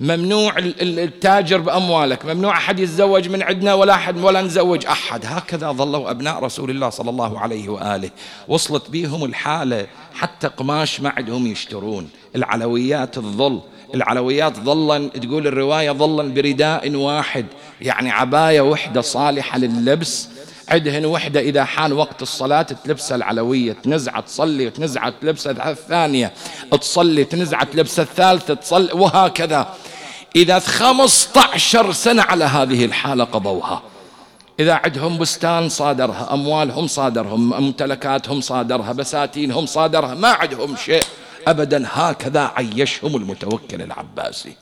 ممنوع 0.00 0.58
التاجر 0.58 1.58
بأموالك 1.58 2.24
ممنوع 2.24 2.56
أحد 2.56 2.78
يتزوج 2.78 3.28
من 3.28 3.42
عندنا 3.42 3.74
ولا 3.74 3.94
أحد 3.94 4.18
ولا 4.18 4.42
نزوج 4.42 4.86
أحد. 4.86 5.26
هكذا 5.26 5.72
ظلوا 5.72 6.10
أبناء 6.10 6.44
رسول 6.44 6.70
الله 6.70 6.90
صلى 6.90 7.10
الله 7.10 7.38
عليه 7.38 7.68
وآله. 7.68 8.10
وصلت 8.48 8.90
بهم 8.90 9.24
الحالة 9.24 9.86
حتى 10.14 10.48
قماش 10.48 11.00
ما 11.00 11.12
عندهم 11.16 11.46
يشترون. 11.46 12.08
العلويات 12.36 13.18
الظل 13.18 13.60
العلويات 13.94 14.56
ظلا 14.56 15.08
تقول 15.08 15.46
الرواية 15.46 15.90
ظلا 15.90 16.34
برداء 16.34 16.94
واحد. 16.94 17.46
يعني 17.80 18.10
عباية 18.10 18.60
وحدة 18.60 19.00
صالحة 19.00 19.58
لللبس 19.58 20.28
عدهن 20.70 21.06
وحدة 21.06 21.40
إذا 21.40 21.64
حان 21.64 21.92
وقت 21.92 22.22
الصلاة 22.22 22.62
تلبسها 22.62 23.16
العلوية 23.16 23.72
تنزع 23.72 24.20
تصلي 24.20 24.66
وتنزع 24.66 25.10
تلبسها 25.10 25.70
الثانية 25.70 26.32
تصلي 26.80 27.24
تنزع 27.24 27.62
تلبسها 27.62 28.02
الثالثة 28.02 28.54
تصلي 28.54 28.92
وهكذا. 28.92 29.74
إذا 30.36 30.58
15 30.58 31.92
سنة 31.92 32.22
على 32.22 32.44
هذه 32.44 32.84
الحالة 32.84 33.24
قضوها. 33.24 33.82
إذا 34.60 34.74
عندهم 34.74 35.18
بستان 35.18 35.68
صادرها 35.68 36.34
أموالهم 36.34 36.86
صادرهم 36.86 37.50
ممتلكاتهم 37.50 38.40
صادرها 38.40 38.92
بساتينهم 38.92 39.66
صادرها 39.66 40.14
ما 40.14 40.28
عندهم 40.28 40.76
شيء. 40.76 41.02
أبدا 41.46 41.86
هكذا 41.92 42.50
عيشهم 42.56 43.16
المتوكل 43.16 43.82
العباسي. 43.82 44.52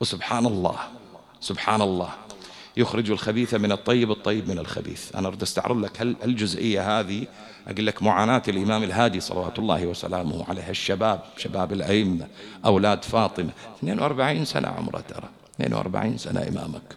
وسبحان 0.00 0.46
الله 0.46 0.76
سبحان 1.40 1.82
الله. 1.82 2.08
يخرج 2.76 3.10
الخبيث 3.10 3.54
من 3.54 3.72
الطيب 3.72 4.10
الطيب 4.10 4.48
من 4.48 4.58
الخبيث. 4.58 5.16
أنا 5.16 5.28
أريد 5.28 5.42
أستعرض 5.42 5.76
لك 5.76 6.02
الجزئية 6.02 7.00
هذه؟ 7.00 7.26
أقول 7.68 7.86
لك 7.86 8.02
معاناة 8.02 8.42
الإمام 8.48 8.82
الهادي 8.82 9.20
صلوات 9.20 9.58
الله 9.58 9.86
وسلامه 9.86 10.44
عليه 10.48 10.70
الشباب 10.70 11.20
شباب 11.36 11.72
الأئمة 11.72 12.26
أولاد 12.64 13.04
فاطمة. 13.04 13.50
42 13.78 14.44
سنة 14.44 14.68
عمره 14.68 15.00
ترى. 15.00 15.28
42 15.60 16.18
سنة 16.18 16.48
إمامك. 16.48 16.96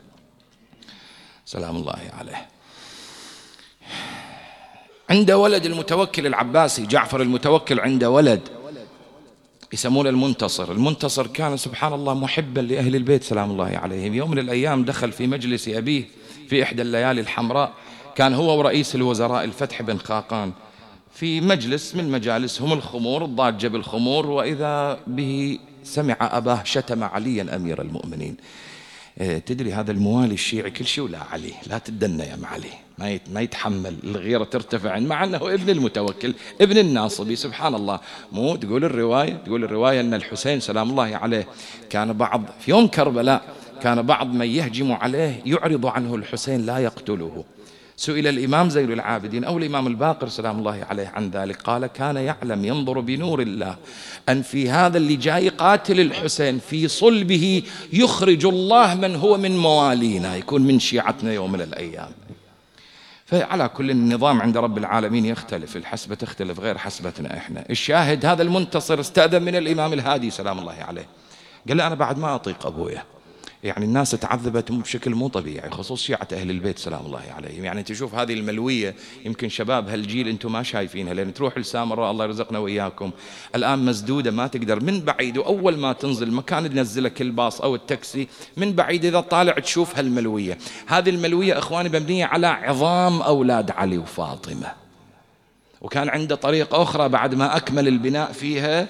سلام 1.46 1.76
الله 1.76 2.00
عليه. 2.20 2.48
عند 5.10 5.32
ولد 5.32 5.66
المتوكل 5.66 6.28
العباسي 6.28 6.86
جعفر 6.86 7.22
المتوكل 7.22 7.80
عند 7.80 8.04
ولد 8.04 8.59
يسمونه 9.74 10.10
المنتصر. 10.10 10.72
المنتصر 10.72 11.28
كان 11.28 11.58
سبحان 11.58 11.94
الله 11.94 12.14
محبا 12.14 12.62
لأهل 12.62 12.96
البيت 12.96 13.24
سلام 13.24 13.52
الله 13.52 13.78
عليهم. 13.78 14.14
يوم 14.14 14.32
من 14.32 14.40
الأيام 14.40 14.84
دخل 14.86 15.12
في 15.12 15.28
مجلس 15.28 15.68
أبيه 15.68 16.04
في 16.50 16.64
إحدى 16.64 16.82
الليالي 16.82 17.22
الحمراء 17.22 17.74
كان 18.16 18.34
هو 18.34 18.60
ورئيس 18.60 18.96
الوزراء 18.96 19.44
الفتح 19.44 19.82
بن 19.82 19.98
خاقان. 19.98 20.52
في 21.14 21.42
مجلس 21.42 21.96
من 21.96 22.12
مجالسهم 22.12 22.74
الخمور 22.74 23.26
الضاجة 23.26 23.68
بالخمور 23.68 24.28
وإذا 24.28 25.00
به 25.08 25.60
سمع 25.84 26.16
أباه 26.20 26.64
شتم 26.64 27.04
عليا 27.04 27.56
أمير 27.56 27.82
المؤمنين. 27.82 28.38
إيه، 29.22 29.38
تدري 29.38 29.74
هذا 29.74 29.92
الموالي 29.92 30.34
الشيعي 30.34 30.72
كل 30.72 30.86
شيء 30.86 31.04
ولا 31.04 31.20
عليه 31.32 31.54
لا 31.68 31.78
تدنى 31.78 32.24
يا 32.24 32.40
علي 32.44 32.89
ما 33.00 33.20
ما 33.34 33.42
يتحمل 33.42 33.96
الغيرة 34.04 34.44
ترتفع 34.44 35.00
مع 35.00 35.24
أنه 35.24 35.38
ابن 35.38 35.70
المتوكل 35.70 36.34
ابن 36.62 36.78
الناصبي 36.78 37.36
سبحان 37.36 37.76
الله. 37.76 38.00
مو 38.32 38.56
تقول 38.56 38.86
الرواية؟ 38.86 39.34
تقول 39.34 39.64
الرواية 39.64 40.02
أن 40.02 40.14
الحسين 40.14 40.60
سلام 40.60 40.90
الله 40.90 41.16
عليه 41.16 41.48
كان 41.90 42.14
بعض 42.14 42.44
في 42.60 42.72
يوم 42.72 42.88
كربلاء 42.88 43.42
كان 43.82 44.02
بعض 44.02 44.34
من 44.34 44.48
يهجم 44.48 44.92
عليه 44.92 45.42
يعرض 45.46 45.86
عنه 45.86 46.16
الحسين 46.16 46.66
لا 46.66 46.78
يقتله. 46.78 47.44
سئل 47.98 48.28
الإمام 48.28 48.70
زين 48.70 48.92
العابدين 48.92 49.44
أو 49.44 49.58
الإمام 49.58 49.88
الباقر 49.88 50.28
سلام 50.28 50.60
الله 50.60 50.86
عليه 50.90 51.08
عن 51.08 51.30
ذلك 51.30 51.62
قال 51.62 51.88
كان 51.88 52.16
يعلم 52.16 52.66
ينظر 52.66 53.00
بنور 53.00 53.42
الله 53.42 53.76
أن 54.30 54.42
في 54.42 54.70
هذا 54.70 54.98
اللي 54.98 55.16
جاي 55.16 55.50
قاتل 55.50 56.00
الحسين 56.00 56.60
في 56.60 56.88
صلبه 56.88 57.64
يخرج 57.94 58.46
الله 58.46 58.96
من 58.96 59.16
هو 59.16 59.38
من 59.38 59.58
موالينا. 59.58 60.36
يكون 60.36 60.62
من 60.62 60.80
شيعتنا 60.80 61.34
يوم 61.34 61.52
من 61.52 61.62
الأيام. 61.62 62.12
فعلى 63.32 63.70
كل 63.70 63.92
النظام 63.92 64.42
عند 64.42 64.58
رب 64.58 64.78
العالمين 64.78 65.26
يختلف 65.26 65.78
الحسبة 65.78 66.16
تختلف 66.16 66.60
غير 66.60 66.78
حسبتنا 66.78 67.38
إحنا. 67.38 67.66
الشاهد 67.70 68.26
هذا 68.26 68.42
المنتصر 68.42 69.00
استأذن 69.00 69.42
من 69.42 69.56
الإمام 69.56 69.94
الهادي 69.94 70.30
سلام 70.30 70.60
الله 70.60 70.76
عليه. 70.88 71.06
قال 71.68 71.78
له 71.78 71.88
أنا 71.88 71.96
بعد 71.96 72.20
ما 72.20 72.36
أطيق 72.36 72.66
أبويا. 72.66 73.04
يعني 73.64 73.86
الناس 73.86 74.12
تعذبت 74.12 74.72
بشكل 74.72 75.16
مو 75.16 75.28
طبيعي 75.28 75.70
خصوص 75.70 76.02
شيعة 76.02 76.28
أهل 76.34 76.50
البيت 76.50 76.80
سلام 76.80 77.06
الله 77.06 77.22
عليهم. 77.38 77.66
يعني 77.66 77.84
تشوف 77.84 78.16
هذه 78.16 78.34
الملوية 78.34 78.96
يمكن 79.26 79.50
شباب 79.50 79.90
هالجيل 79.90 80.28
أنتم 80.28 80.52
ما 80.52 80.64
شايفينها 80.64 81.14
لأن 81.14 81.34
تروح 81.34 81.58
لسامراء 81.58 82.12
الله 82.12 82.26
يرزقنا 82.26 82.60
وإياكم 82.60 83.12
الآن 83.56 83.86
مسدودة 83.86 84.32
ما 84.32 84.48
تقدر. 84.48 84.84
من 84.84 85.00
بعيد 85.00 85.38
وأول 85.38 85.78
ما 85.78 85.94
تنزل 85.94 86.32
مكان 86.32 86.66
ينزلك 86.66 87.22
الباص 87.22 87.62
أو 87.62 87.76
التاكسي 87.76 88.28
من 88.58 88.74
بعيد 88.74 89.06
إذا 89.06 89.20
طالع 89.20 89.54
تشوف 89.54 89.98
هالملوية. 89.98 90.58
هذه 90.88 91.10
الملوية 91.10 91.58
إخواني 91.58 91.90
مبنية 91.90 92.26
على 92.26 92.48
عظام 92.48 93.22
أولاد 93.22 93.72
علي 93.72 93.98
وفاطمة. 93.98 94.72
وكان 95.82 96.10
عنده 96.10 96.36
طريقة 96.36 96.82
أخرى 96.82 97.10
بعد 97.10 97.36
ما 97.36 97.58
أكمل 97.58 97.88
البناء 97.88 98.32
فيها 98.32 98.88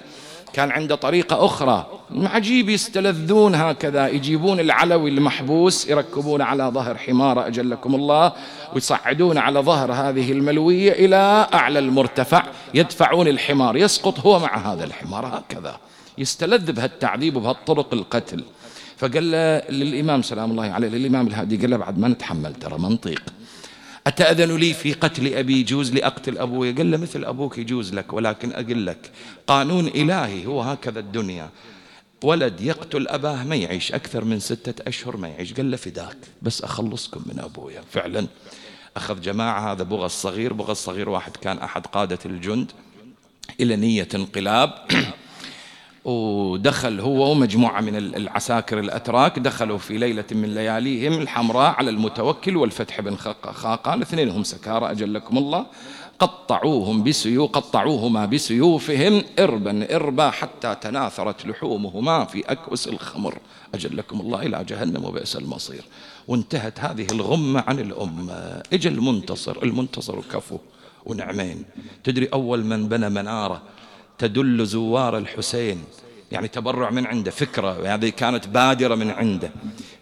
كان 0.52 0.70
عنده 0.70 0.94
طريقة 0.94 1.44
أخرى. 1.44 1.99
عجيب 2.16 2.68
يستلذون 2.68 3.54
هكذا 3.54 4.08
يجيبون 4.08 4.60
العلوي 4.60 5.10
المحبوس 5.10 5.88
يركبون 5.88 6.42
على 6.42 6.64
ظهر 6.64 6.96
حمار 6.96 7.46
أجلكم 7.46 7.94
الله 7.94 8.32
ويصعدون 8.74 9.38
على 9.38 9.60
ظهر 9.60 9.92
هذه 9.92 10.32
الملوية 10.32 10.92
إلى 10.92 11.48
أعلى 11.54 11.78
المرتفع 11.78 12.46
يدفعون 12.74 13.28
الحمار 13.28 13.76
يسقط 13.76 14.20
هو 14.20 14.38
مع 14.38 14.72
هذا 14.72 14.84
الحمار 14.84 15.26
هكذا. 15.26 15.76
يستلذ 16.18 16.72
بهالتعذيب 16.72 17.36
وبهالطرق 17.36 17.94
القتل. 17.94 18.44
فقال 18.96 19.30
له 19.30 19.62
للإمام 19.70 20.22
سلام 20.22 20.50
الله 20.50 20.64
عليه 20.64 20.88
للإمام 20.88 21.26
الهادي 21.26 21.56
قال 21.56 21.70
له 21.70 21.76
بعد 21.76 21.98
ما 21.98 22.08
نتحمل 22.08 22.54
ترى 22.54 22.78
منطق 22.78 23.22
أتأذن 24.06 24.56
لي 24.56 24.72
في 24.72 24.92
قتل 24.92 25.34
أبي 25.34 25.60
يجوز 25.60 25.92
لي 25.92 26.06
أقتل 26.06 26.38
أبوي؟ 26.38 26.72
قال 26.72 26.90
له 26.90 26.96
مثل 26.96 27.24
أبوك 27.24 27.58
يجوز 27.58 27.94
لك 27.94 28.12
ولكن 28.12 28.52
أقول 28.52 28.86
لك. 28.86 29.10
قانون 29.46 29.86
إلهي 29.86 30.46
هو 30.46 30.60
هكذا 30.60 31.00
الدنيا. 31.00 31.48
ولد 32.24 32.60
يقتل 32.60 33.08
أباه 33.08 33.44
ما 33.44 33.56
يعيش 33.56 33.92
أكثر 33.92 34.24
من 34.24 34.40
ستة 34.40 34.88
أشهر 34.88 35.16
ما 35.16 35.28
يعيش 35.28 35.54
قال 35.54 35.70
له 35.70 35.76
فداك 35.76 36.16
بس 36.42 36.62
أخلصكم 36.62 37.22
من 37.26 37.40
أبويا 37.40 37.82
فعلا 37.92 38.26
أخذ 38.96 39.20
جماعة 39.20 39.72
هذا 39.72 39.82
بغى 39.82 40.06
الصغير 40.06 40.52
بغى 40.52 40.72
الصغير 40.72 41.08
واحد 41.08 41.36
كان 41.36 41.58
أحد 41.58 41.86
قادة 41.86 42.18
الجند 42.26 42.72
إلى 43.60 43.76
نية 43.76 44.08
انقلاب. 44.14 44.72
ودخل 46.04 47.00
هو 47.00 47.30
ومجموعة 47.30 47.80
من 47.80 47.96
العساكر 47.96 48.78
الأتراك 48.78 49.38
دخلوا 49.38 49.78
في 49.78 49.98
ليلة 49.98 50.24
من 50.32 50.54
لياليهم 50.54 51.12
الحمراء 51.12 51.74
على 51.74 51.90
المتوكل 51.90 52.56
والفتح 52.56 53.00
بن 53.00 53.16
خاقان 53.42 54.02
اثنين 54.02 54.30
هم 54.30 54.44
سكارى 54.44 54.90
أجلكم 54.90 55.38
الله. 55.38 55.66
قطعوهم 56.20 57.04
بسيو 57.04 57.46
قطعوهما 57.46 58.26
بسيوفهم 58.26 59.22
إربا 59.38 59.96
إربا 59.96 60.30
حتى 60.30 60.76
تناثرت 60.80 61.46
لحومهما 61.46 62.24
في 62.24 62.40
أكوس 62.52 62.88
الخمر. 62.88 63.38
أجلكم 63.74 64.20
الله 64.20 64.42
إلى 64.42 64.64
جهنم 64.68 65.04
وبئس 65.04 65.36
المصير. 65.36 65.84
وانتهت 66.28 66.80
هذه 66.80 67.06
الغمة 67.12 67.64
عن 67.66 67.78
الأمة. 67.78 68.62
إجا 68.72 68.90
المنتصر. 68.90 69.62
المنتصر 69.62 70.20
كفو 70.32 70.58
ونعمين. 71.06 71.64
تدري 72.04 72.26
أول 72.26 72.64
من 72.64 72.88
بنى 72.88 73.08
منارة 73.08 73.62
تدل 74.18 74.66
زوار 74.66 75.18
الحسين. 75.18 75.84
يعني 76.32 76.48
تبرع 76.48 76.90
من 76.90 77.06
عنده. 77.06 77.30
فكرة. 77.30 77.94
هذه 77.94 78.08
كانت 78.08 78.48
بادرة 78.48 78.94
من 78.94 79.10
عنده. 79.10 79.50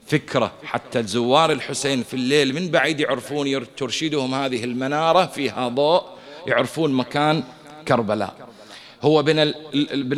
فكرة. 0.09 0.53
حتى 0.65 1.03
زوار 1.03 1.53
الحسين 1.53 2.03
في 2.03 2.15
الليل 2.15 2.55
من 2.55 2.71
بعيد 2.71 3.01
يعرفون 3.01 3.67
ترشدهم 3.77 4.35
هذه 4.35 4.65
المنارة 4.65 5.27
فيها 5.27 5.69
ضوء 5.69 6.03
يعرفون 6.47 6.93
مكان 6.93 7.43
كربلاء. 7.89 8.35
هو 9.03 9.23
بن 9.23 9.55
بن 9.95 10.17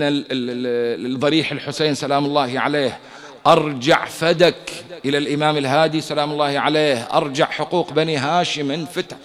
الضريح 1.07 1.53
الحسين 1.53 1.95
سلام 1.95 2.25
الله 2.25 2.61
عليه 2.61 2.99
أرجع 3.47 4.05
فدك 4.05 4.85
إلى 5.05 5.19
الإمام 5.19 5.57
الهادي 5.57 6.01
سلام 6.01 6.33
الله 6.33 6.59
عليه 6.59 6.97
أرجع 6.97 7.45
حقوق 7.51 7.93
بني 7.93 8.17
هاشم 8.17 8.71
انفتح 8.71 9.17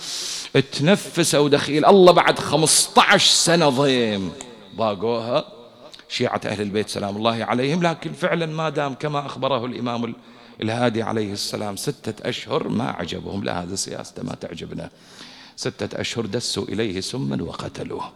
تنفسوا 0.72 1.50
دخيل. 1.50 1.86
الله 1.86 2.12
بعد 2.12 2.40
15 2.40 3.28
سنة 3.28 3.70
ضيم. 3.70 4.32
ضاقوها 4.76 5.46
شيعة 6.10 6.42
أهل 6.46 6.62
البيت 6.62 6.90
سلام 6.90 7.18
الله 7.18 7.46
عليهم 7.46 7.84
لكن 7.84 8.14
فعلا 8.14 8.46
ما 8.46 8.70
دام 8.70 8.94
كما 8.94 9.26
أخبره 9.26 9.66
الإمام 9.66 10.16
الهادي 10.62 11.04
عليه 11.04 11.34
السلام 11.34 11.76
ستة 11.76 12.30
أشهر 12.30 12.68
ما 12.68 12.90
عجبهم 12.90 13.44
لا 13.44 13.64
هذا 13.64 13.76
سياسته 13.76 14.24
ما 14.24 14.36
تعجبنا. 14.36 14.90
ستة 15.56 16.02
أشهر 16.02 16.26
دسوا 16.26 16.64
إليه 16.64 17.02
سما 17.02 17.44
وقتلوه. 17.44 18.12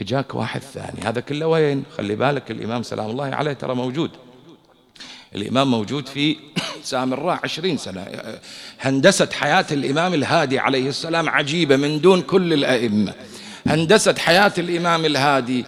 إجاك 0.00 0.34
واحد 0.34 0.60
ثاني. 0.60 1.00
هذا 1.04 1.20
كله 1.20 1.46
وين؟ 1.46 1.84
خلي 1.96 2.16
بالك 2.16 2.50
الإمام 2.50 2.82
سلام 2.82 3.10
الله 3.10 3.24
عليه 3.24 3.52
ترى 3.52 3.74
موجود. 3.74 4.10
الإمام 5.34 5.70
موجود 5.70 6.06
في 6.06 6.36
سامراء 6.82 7.40
عشرين 7.44 7.76
سنة. 7.76 8.06
هندسة 8.80 9.28
حياة 9.32 9.66
الإمام 9.72 10.14
الهادي 10.14 10.58
عليه 10.58 10.88
السلام 10.88 11.28
عجيبة 11.28 11.76
من 11.76 12.00
دون 12.00 12.22
كل 12.22 12.52
الأئمة. 12.52 13.14
هندسة 13.66 14.14
حياة 14.18 14.52
الإمام 14.58 15.04
الهادي 15.04 15.64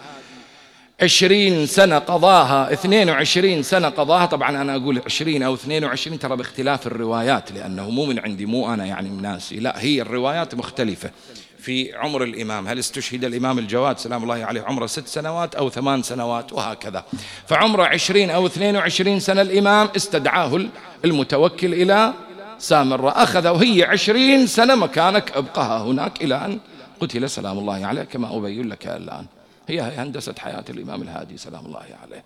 عشرين 1.02 1.66
سنة 1.66 1.98
قضاها 1.98 2.72
اثنين 2.72 3.10
وعشرين 3.10 3.62
سنة 3.62 3.88
قضاها. 3.88 4.26
طبعا 4.26 4.62
أنا 4.62 4.76
أقول 4.76 5.02
عشرين 5.06 5.42
أو 5.42 5.54
اثنين 5.54 5.84
وعشرين 5.84 6.18
ترى 6.18 6.36
باختلاف 6.36 6.86
الروايات 6.86 7.52
لأنه 7.52 7.90
مو 7.90 8.06
من 8.06 8.18
عندي 8.18 8.46
مو 8.46 8.74
أنا 8.74 8.86
يعني 8.86 9.08
من 9.08 9.22
ناسي. 9.22 9.56
لا 9.56 9.82
هي 9.82 10.02
الروايات 10.02 10.54
مختلفة. 10.54 11.10
في 11.58 11.94
عمر 11.94 12.22
الإمام 12.24 12.68
هل 12.68 12.78
استشهد 12.78 13.24
الإمام 13.24 13.58
الجواد؟ 13.58 13.98
سلام 13.98 14.22
الله 14.22 14.44
عليه 14.44 14.62
عمره 14.62 14.86
ست 14.86 15.06
سنوات 15.06 15.54
أو 15.54 15.70
ثمان 15.70 16.02
سنوات 16.02 16.52
وهكذا. 16.52 17.04
فعمره 17.46 17.84
عشرين 17.84 18.30
أو 18.30 18.46
اثنين 18.46 18.76
وعشرين 18.76 19.20
سنة 19.20 19.42
الإمام 19.42 19.88
استدعاه 19.96 20.60
المتوكل 21.04 21.74
إلى 21.74 22.12
سامرة. 22.58 23.10
أخذ 23.10 23.48
وهي 23.48 23.84
عشرين 23.84 24.46
سنة 24.46 24.74
مكانك 24.74 25.32
أبقها 25.36 25.82
هناك 25.82 26.24
إلى 26.24 26.44
أن 26.44 26.58
قتل. 27.00 27.30
سلام 27.30 27.58
الله 27.58 27.86
عليه 27.86 28.02
كما 28.02 28.36
أبين 28.36 28.68
لك 28.68 28.86
الآن. 28.86 29.26
هي 29.68 29.80
هندسة 29.80 30.34
حياة 30.38 30.64
الإمام 30.68 31.02
الهادي 31.02 31.36
سلام 31.36 31.66
الله 31.66 31.98
عليه. 32.02 32.24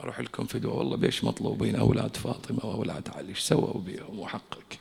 أروح 0.00 0.20
لكم 0.20 0.46
فدوة 0.46 0.74
والله 0.74 0.96
بيش 0.96 1.24
مطلوبين 1.24 1.76
أولاد 1.76 2.16
فاطمة 2.16 2.66
وأولاد 2.66 3.08
علي. 3.16 3.28
إيش 3.28 3.38
سووا 3.40 3.80
بيهم 3.80 4.18
وحقك؟ 4.18 4.78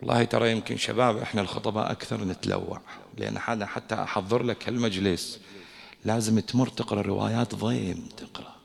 والله 0.00 0.24
ترى 0.24 0.50
يمكن 0.50 0.76
شباب 0.76 1.16
إحنا 1.16 1.40
الخطباء 1.40 1.90
أكثر 1.90 2.24
نتلوع 2.24 2.80
لأن 3.18 3.38
حدا 3.38 3.66
حتى 3.66 3.94
أحضر 3.94 4.42
لك 4.42 4.68
هالمجلس. 4.68 5.40
لازم 6.04 6.40
تمر 6.40 6.68
تقرأ 6.68 7.02
روايات 7.02 7.54
ضيم 7.54 8.08
تقرأ. 8.16 8.56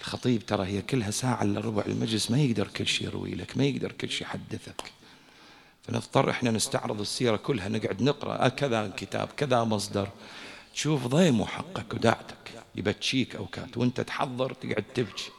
الخطيب 0.00 0.46
ترى 0.46 0.66
هي 0.66 0.82
كلها 0.82 1.10
ساعة 1.10 1.42
إلا 1.42 1.60
ربع 1.60 1.82
المجلس 1.86 2.30
ما 2.30 2.38
يقدر 2.38 2.68
كل 2.68 2.86
شيء 2.86 3.06
يروي 3.06 3.30
لك 3.30 3.56
ما 3.56 3.64
يقدر 3.64 3.92
كل 3.92 4.10
شيء 4.10 4.26
يحدثك. 4.26 4.92
فنضطر 5.82 6.30
إحنا 6.30 6.50
نستعرض 6.50 7.00
السيرة 7.00 7.36
كلها 7.36 7.68
نقعد 7.68 8.02
نقرأ 8.02 8.48
كذا 8.48 8.92
كتاب 8.96 9.28
كذا 9.36 9.64
مصدر. 9.64 10.08
تشوف 10.74 11.06
ضيم 11.06 11.44
حقك 11.44 11.94
ودعتك 11.94 12.36
يبتشيك 12.74 13.36
أوقات 13.36 13.76
وأنت 13.76 14.00
تحضر 14.00 14.52
تقعد 14.52 14.84
تبكي. 14.94 15.30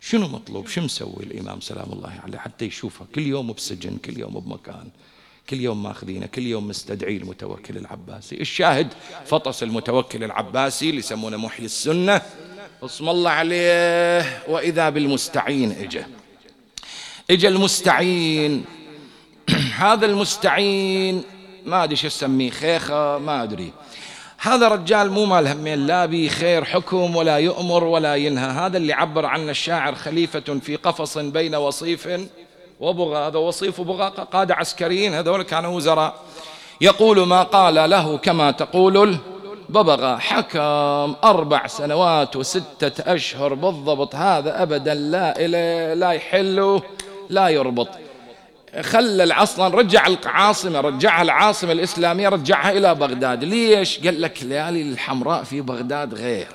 شنو 0.00 0.28
مطلوب؟ 0.28 0.68
شو 0.68 0.80
مسوي 0.80 1.22
الإمام؟ 1.22 1.60
سلام 1.60 1.92
الله 1.92 2.20
عليه 2.24 2.38
حتى 2.38 2.64
يشوفه. 2.64 3.06
كل 3.14 3.26
يوم 3.26 3.52
بسجن 3.52 3.96
كل 3.96 4.18
يوم 4.18 4.40
بمكان 4.40 4.88
كل 5.50 5.60
يوم 5.60 5.82
ماخذينه 5.82 6.26
كل 6.26 6.46
يوم 6.46 6.68
مستدعي 6.68 7.16
المتوكل 7.16 7.76
العباسي. 7.76 8.40
الشاهد 8.40 8.88
فطس 9.26 9.62
المتوكل 9.62 10.24
العباسي 10.24 10.90
اللي 10.90 10.98
يسمونه 10.98 11.36
محيي 11.36 11.66
السنة. 11.66 12.22
اسم 12.82 13.08
الله 13.08 13.30
عليه 13.30 14.42
وإذا 14.48 14.90
بالمستعين 14.90 15.72
إجا. 15.72 16.06
إجا 17.30 17.48
المستعين. 17.48 18.64
هذا 19.80 20.06
المستعين 20.06 21.24
ما 21.66 21.84
أدري 21.84 21.96
شو 21.96 22.06
أسميه 22.06 22.50
خيخة 22.50 23.18
ما 23.18 23.42
أدري. 23.42 23.72
هذا 24.38 24.68
رجال 24.68 25.10
مو 25.10 25.24
مال 25.24 25.48
همين 25.48 25.86
لا 25.86 26.06
بي 26.06 26.28
خير 26.28 26.64
حكم 26.64 27.16
ولا 27.16 27.36
يؤمر 27.36 27.84
ولا 27.84 28.14
ينهى. 28.16 28.50
هذا 28.50 28.76
اللي 28.76 28.92
عبر 28.92 29.26
عنه 29.26 29.50
الشاعر 29.50 29.94
خليفة 29.94 30.58
في 30.62 30.76
قفص 30.76 31.18
بين 31.18 31.54
وصيف 31.54 32.08
وبغى 32.80 33.26
هذا 33.26 33.38
وصيف 33.38 33.80
وبغى 33.80 34.12
قادة 34.32 34.54
عسكريين 34.54 35.14
هذول 35.14 35.42
كانوا 35.42 35.76
وزراء. 35.76 36.14
يقول 36.80 37.26
ما 37.26 37.42
قال 37.42 37.90
له 37.90 38.18
كما 38.18 38.50
تقول 38.50 39.18
الببغاء. 39.68 40.18
حكم 40.18 41.14
أربع 41.24 41.66
سنوات 41.66 42.36
وستة 42.36 43.14
أشهر 43.14 43.54
بالضبط 43.54 44.14
هذا 44.14 44.62
أبدا 44.62 44.94
لا 44.94 45.94
لا 45.94 46.10
يحل 46.10 46.80
لا 47.28 47.48
يربط. 47.48 47.88
خلى 48.80 49.32
أصلا 49.32 49.74
رجع 49.74 50.06
العاصمة 50.06 50.80
رجعها 50.80 51.22
العاصمة 51.22 51.72
الإسلامية 51.72 52.28
رجعها 52.28 52.70
إلى 52.70 52.94
بغداد. 52.94 53.44
ليش؟ 53.44 53.98
قال 53.98 54.22
لك 54.22 54.42
ليالي 54.42 54.82
الحمراء 54.82 55.44
في 55.44 55.60
بغداد 55.60 56.14
غير. 56.14 56.48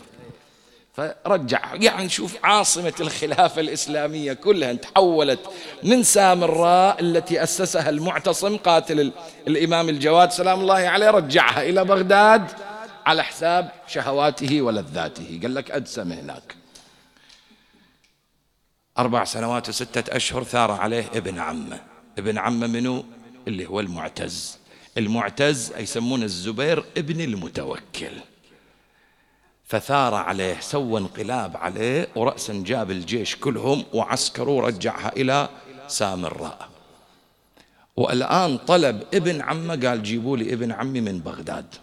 فرجع. 0.93 1.61
يعني 1.73 2.09
شوف 2.09 2.37
عاصمة 2.43 2.93
الخلافة 2.99 3.61
الإسلامية 3.61 4.33
كلها 4.33 4.73
تحولت 4.73 5.39
من 5.83 6.03
سامراء 6.03 6.99
التي 6.99 7.43
أسسها 7.43 7.89
المعتصم 7.89 8.57
قاتل 8.57 9.11
الإمام 9.47 9.89
الجواد 9.89 10.31
سلام 10.31 10.59
الله 10.59 10.75
عليه 10.75 11.09
رجعها 11.09 11.63
إلى 11.63 11.85
بغداد 11.85 12.51
على 13.05 13.23
حساب 13.23 13.71
شهواته 13.87 14.61
ولذاته. 14.61 15.39
قال 15.41 15.55
لك 15.55 15.71
أدسم 15.71 16.11
هناك. 16.11 16.55
أربع 18.97 19.23
سنوات 19.23 19.69
وستة 19.69 20.15
أشهر 20.15 20.43
ثار 20.43 20.71
عليه 20.71 21.05
ابن 21.15 21.39
عمه. 21.39 21.94
ابن 22.17 22.37
عمه 22.37 22.67
منو؟ 22.67 23.05
اللي 23.47 23.65
هو 23.65 23.79
المعتز. 23.79 24.57
المعتز 24.97 25.73
يسمونه 25.77 26.25
الزبير 26.25 26.85
ابن 26.97 27.21
المتوكل. 27.21 28.11
فثار 29.63 30.13
عليه 30.13 30.59
سوى 30.59 30.99
انقلاب 30.99 31.57
عليه 31.57 32.07
ورأسا 32.15 32.63
جاب 32.65 32.91
الجيش 32.91 33.35
كلهم 33.35 33.85
وعسكروا 33.93 34.61
رجعها 34.61 35.13
إلى 35.15 35.49
سامراء. 35.87 36.69
والآن 37.97 38.57
طلب 38.57 39.03
ابن 39.13 39.41
عمه 39.41 39.87
قال 39.87 40.03
جيبوا 40.03 40.37
لي 40.37 40.53
ابن 40.53 40.71
عمي 40.71 41.01
من 41.01 41.19
بغداد. 41.19 41.75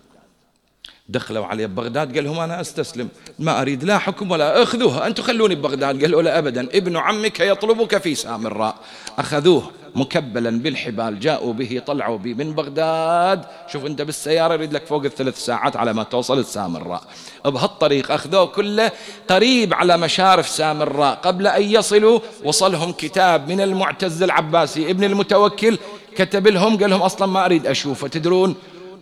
دخلوا 1.12 1.46
عليه 1.46 1.66
ببغداد 1.66 2.14
قال 2.14 2.24
لهم 2.24 2.38
أنا 2.38 2.60
أستسلم. 2.60 3.08
ما 3.38 3.60
أريد 3.62 3.84
لا 3.84 3.98
حكم 3.98 4.30
ولا 4.30 4.62
أخذوها. 4.62 5.06
أنتم 5.06 5.22
خلوني 5.22 5.54
ببغداد 5.54 6.02
قالوا 6.02 6.22
لا 6.22 6.38
أبدا. 6.38 6.68
ابن 6.74 6.96
عمك 6.96 7.40
يطلبك 7.40 7.98
في 7.98 8.14
سامراء 8.14 8.74
أخذوه 9.18 9.70
مكبلا 9.94 10.50
بالحبال 10.50 11.20
جاءوا 11.20 11.52
به 11.52 11.82
طلعوا 11.86 12.18
به 12.18 12.34
من 12.34 12.52
بغداد. 12.52 13.44
شوف 13.72 13.86
أنت 13.86 14.02
بالسيارة 14.02 14.54
يريد 14.54 14.72
لك 14.72 14.86
فوق 14.86 15.04
الثلاث 15.04 15.44
ساعات 15.44 15.76
على 15.76 15.92
ما 15.92 16.02
توصل 16.02 16.38
السامراء 16.38 17.02
بهالطريق 17.44 18.12
أخذوه 18.12 18.46
كله 18.46 18.90
قريب 19.30 19.74
على 19.74 19.96
مشارف 19.96 20.48
سامراء 20.48 21.14
قبل 21.14 21.46
أن 21.46 21.62
يصلوا 21.62 22.20
وصلهم 22.44 22.92
كتاب 22.92 23.48
من 23.48 23.60
المعتز 23.60 24.22
العباسي 24.22 24.90
ابن 24.90 25.04
المتوكل. 25.04 25.78
كتب 26.16 26.48
لهم 26.48 26.78
قال 26.78 26.90
لهم 26.90 27.02
أصلا 27.02 27.26
ما 27.26 27.44
أريد 27.44 27.66
أشوفه. 27.66 28.08
تدرون 28.08 28.54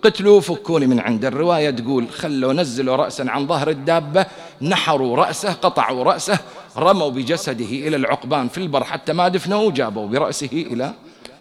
قتلوا 0.03 0.41
فكوني 0.41 0.87
من 0.87 1.01
عند 1.01 1.25
الرواية 1.25 1.71
تقول 1.71 2.11
خلوا 2.11 2.53
نزلوا 2.53 2.97
رأسا 2.97 3.23
عن 3.23 3.47
ظهر 3.47 3.71
الدابة 3.71 4.27
نحروا 4.63 5.17
رأسه 5.17 5.53
قطعوا 5.53 6.05
رأسه 6.05 6.39
رموا 6.77 7.11
بجسده 7.11 7.65
إلى 7.65 7.97
العقبان 7.97 8.49
في 8.49 8.59
البر 8.59 8.85
حتى 8.85 9.13
ما 9.13 9.29
دفنوا 9.29 9.63
وجابوا 9.63 10.09
برأسه 10.09 10.51
إلى 10.53 10.95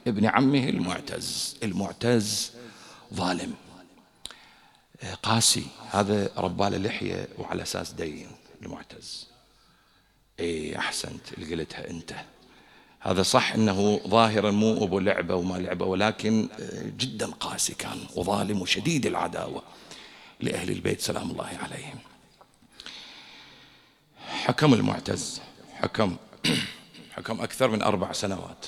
ابن 0.08 0.26
عمه 0.26 0.70
المعتز. 0.70 1.56
المعتز 1.64 2.52
ظالم. 3.14 3.54
قاسي 5.24 5.66
هذا 5.92 6.30
ربال 6.38 6.84
لحية 6.84 7.28
وعلى 7.38 7.62
أساس 7.62 7.92
دين 7.92 8.28
المعتز. 8.62 9.28
اي 10.40 10.80
اللي 11.38 11.56
قلتها 11.56 11.90
أنت. 11.90 12.14
هذا 13.02 13.24
صح 13.24 13.54
إنه 13.54 14.02
ظاهرا 14.08 14.52
مو 14.52 14.84
أبو 14.84 15.00
لعبة 15.00 15.36
وما 15.36 15.56
لعبة 15.56 15.86
ولكن 15.86 16.50
آه، 16.60 16.84
جدا 16.98 17.28
قاسي 17.28 17.74
كان 17.74 17.98
وظالم 18.16 18.62
وشديد 18.62 19.06
العداوة 19.06 19.64
لأهل 20.40 20.70
البيت 20.70 21.02
سلام 21.02 21.32
الله 21.32 21.50
عليهم. 21.64 22.00
حكم 24.28 24.74
المعتز 24.74 25.42
حكم 25.74 26.16
حكم 27.16 27.42
أكثر 27.42 27.68
من 27.68 27.82
أربع 27.82 28.12
سنوات. 28.12 28.66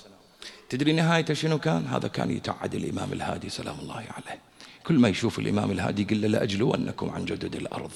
تدري 0.70 0.94
نهايته 0.94 1.34
شنو 1.34 1.60
كان؟ 1.60 1.88
هذا 1.88 2.08
كان 2.08 2.32
يتعد 2.32 2.76
الإمام 2.76 3.14
الهادي 3.14 3.50
سلام 3.50 3.80
الله 3.80 3.96
عليه. 3.96 4.40
كل 4.86 5.00
ما 5.00 5.10
يشوف 5.10 5.40
الإمام 5.40 5.72
الهادي 5.72 6.02
يقول 6.02 6.22
له 6.22 6.28
لاجلونكم 6.28 7.10
عن 7.10 7.26
جدد 7.26 7.56
الأرض. 7.56 7.92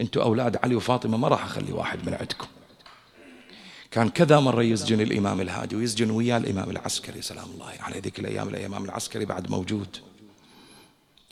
أنتم 0.00 0.20
أولاد 0.20 0.56
علي 0.56 0.74
وفاطمة 0.74 1.16
ما 1.16 1.28
راح 1.28 1.44
أخلي 1.44 1.72
واحد 1.72 2.06
من 2.06 2.14
عندكم. 2.14 2.46
كان 3.96 4.08
كذا 4.08 4.40
مرة 4.40 4.62
يسجن 4.62 5.00
الإمام 5.00 5.40
الهادي 5.40 5.76
ويسجن 5.76 6.10
وياه 6.10 6.36
الإمام 6.36 6.70
العسكري 6.70 7.22
سلام 7.22 7.44
الله 7.54 7.72
عليه 7.80 8.00
ذيك 8.00 8.18
الأيام 8.18 8.48
الإمام 8.48 8.84
العسكري 8.84 9.24
بعد 9.24 9.50
موجود. 9.50 9.96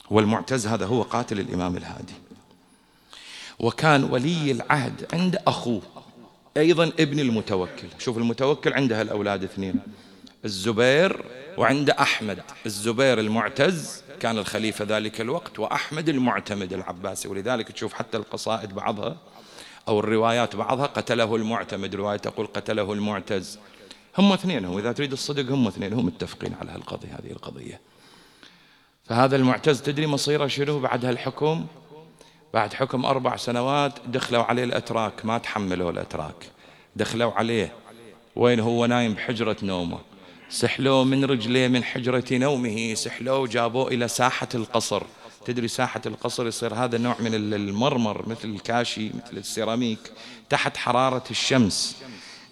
والمعتز 0.09 0.67
هذا 0.67 0.85
هو 0.85 1.01
قاتل 1.01 1.39
الإمام 1.39 1.77
الهادي. 1.77 2.13
وكان 3.59 4.03
ولي 4.03 4.51
العهد 4.51 5.05
عند 5.13 5.37
أخوه 5.47 5.81
أيضا 6.57 6.91
ابن 6.99 7.19
المتوكل. 7.19 7.87
شوف 7.99 8.17
المتوكل 8.17 8.73
عنده 8.73 9.01
الأولاد 9.01 9.43
اثنين 9.43 9.79
الزبير 10.45 11.25
وعند 11.57 11.89
أحمد. 11.89 12.41
الزبير 12.65 13.19
المعتز 13.19 14.01
كان 14.19 14.37
الخليفة 14.37 14.85
ذلك 14.85 15.21
الوقت 15.21 15.59
وأحمد 15.59 16.09
المعتمد 16.09 16.73
العباسي. 16.73 17.27
ولذلك 17.27 17.71
تشوف 17.71 17.93
حتى 17.93 18.17
القصائد 18.17 18.73
بعضها. 18.73 19.17
أو 19.87 19.99
الروايات 19.99 20.55
بعضها 20.55 20.85
قتله 20.85 21.35
المعتمد 21.35 21.95
رواية 21.95 22.17
تقول 22.17 22.47
قتله 22.47 22.93
المعتز. 22.93 23.59
هم 24.17 24.31
اثنين 24.31 24.65
هم 24.65 24.77
إذا 24.77 24.91
تريد 24.91 25.11
الصدق 25.11 25.51
هم 25.51 25.67
اثنين 25.67 25.93
هم 25.93 26.05
متفقين 26.05 26.55
على 26.61 26.71
هالقضية 26.71 27.09
هذه 27.09 27.31
القضية. 27.31 27.81
فهذا 29.03 29.35
المعتز 29.35 29.81
تدري 29.81 30.07
مصيره 30.07 30.47
شنو 30.47 30.79
بعد 30.79 31.05
هالحكم؟ 31.05 31.65
بعد 32.53 32.73
حكم 32.73 33.05
أربع 33.05 33.35
سنوات 33.35 33.93
دخلوا 34.07 34.43
عليه 34.43 34.63
الأتراك 34.63 35.25
ما 35.25 35.37
تحملوا 35.37 35.91
الأتراك. 35.91 36.49
دخلوا 36.95 37.31
عليه. 37.31 37.73
وين 38.35 38.59
هو؟ 38.59 38.85
نايم 38.85 39.13
بحجرة 39.13 39.57
نومه. 39.63 39.99
سحلوه 40.49 41.03
من 41.03 41.25
رجليه 41.25 41.67
من 41.67 41.83
حجرة 41.83 42.23
نومه. 42.31 42.93
سحلوه 42.93 43.39
وجابوه 43.39 43.87
إلى 43.87 44.07
ساحة 44.07 44.49
القصر. 44.55 45.03
تدري 45.45 45.67
ساحة 45.67 46.01
القصر 46.05 46.47
يصير 46.47 46.73
هذا 46.73 46.97
نوع 46.97 47.15
من 47.19 47.53
المرمر 47.53 48.29
مثل 48.29 48.49
الكاشي 48.49 49.07
مثل 49.07 49.37
السيراميك 49.37 49.99
تحت 50.49 50.77
حرارة 50.77 51.23
الشمس. 51.31 51.95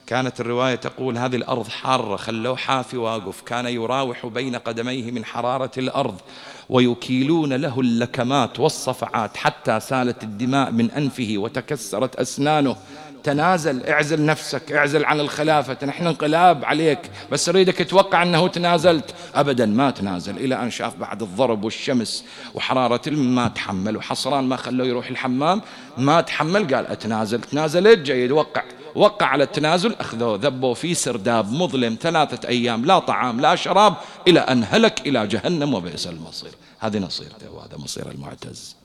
كانت 0.08 0.40
الرواية 0.42 0.76
تقول 0.76 1.18
هذه 1.18 1.36
الأرض 1.36 1.68
حارة 1.68 2.16
خلوه 2.16 2.56
حافي 2.56 2.98
واقف. 2.98 3.42
كان 3.42 3.66
يراوح 3.66 4.26
بين 4.26 4.56
قدميه 4.56 5.12
من 5.12 5.26
حرارة 5.26 5.72
الأرض 5.78 6.22
ويكيلون 6.70 7.54
له 7.54 7.80
اللكمات 7.80 8.60
والصفعات 8.60 9.38
حتى 9.38 9.80
سالت 9.80 10.24
الدماء 10.24 10.72
من 10.72 10.92
أنفه 10.92 11.34
وتكسرت 11.38 12.16
أسنانه. 12.16 12.76
تنازل 13.24 13.86
اعزل 13.86 14.26
نفسك 14.26 14.72
اعزل 14.72 15.06
عن 15.06 15.20
الخلافة 15.20 15.86
نحن 15.86 16.08
انقلاب 16.08 16.66
عليك 16.66 17.00
بس 17.32 17.50
أريدك 17.50 17.90
توقع 17.90 18.24
أنه 18.24 18.48
تنازلت. 18.48 19.16
ابدا 19.36 19.66
ما 19.66 19.92
تنازل 19.92 20.38
إلى 20.38 20.56
أن 20.62 20.72
شاف 20.72 20.96
بعد 20.96 21.22
الضرب 21.22 21.64
والشمس 21.64 22.24
وحرارة 22.54 23.10
ما 23.10 23.48
تحمل 23.48 23.98
وحصران 23.98 24.44
ما 24.44 24.56
خلوه 24.56 24.88
يروح 24.88 25.08
الحمام 25.08 25.62
ما 25.98 26.22
تحمل 26.22 26.76
قال 26.76 26.88
أتنازل 26.88 27.42
تنازلت 27.42 28.00
جيد 28.00 28.32
وقع 28.32 28.64
وقع 28.96 29.26
على 29.26 29.44
التنازل 29.44 29.96
أخذوه 30.00 30.40
ذبوا 30.42 30.74
في 30.74 30.94
سرداب 30.94 31.52
مظلم 31.52 31.98
ثلاثة 32.02 32.48
أيام 32.50 32.86
لا 32.86 33.00
طعام 33.00 33.42
لا 33.42 33.56
شراب 33.56 33.96
إلى 34.28 34.40
أن 34.40 34.66
هلك 34.70 35.08
إلى 35.08 35.28
جهنم 35.28 35.74
وبئس 35.74 36.08
المصير. 36.08 36.52
هذه 36.80 37.00
نصيرته 37.00 37.52
وهذا 37.52 37.78
مصير 37.78 38.12
المعتز. 38.12 38.76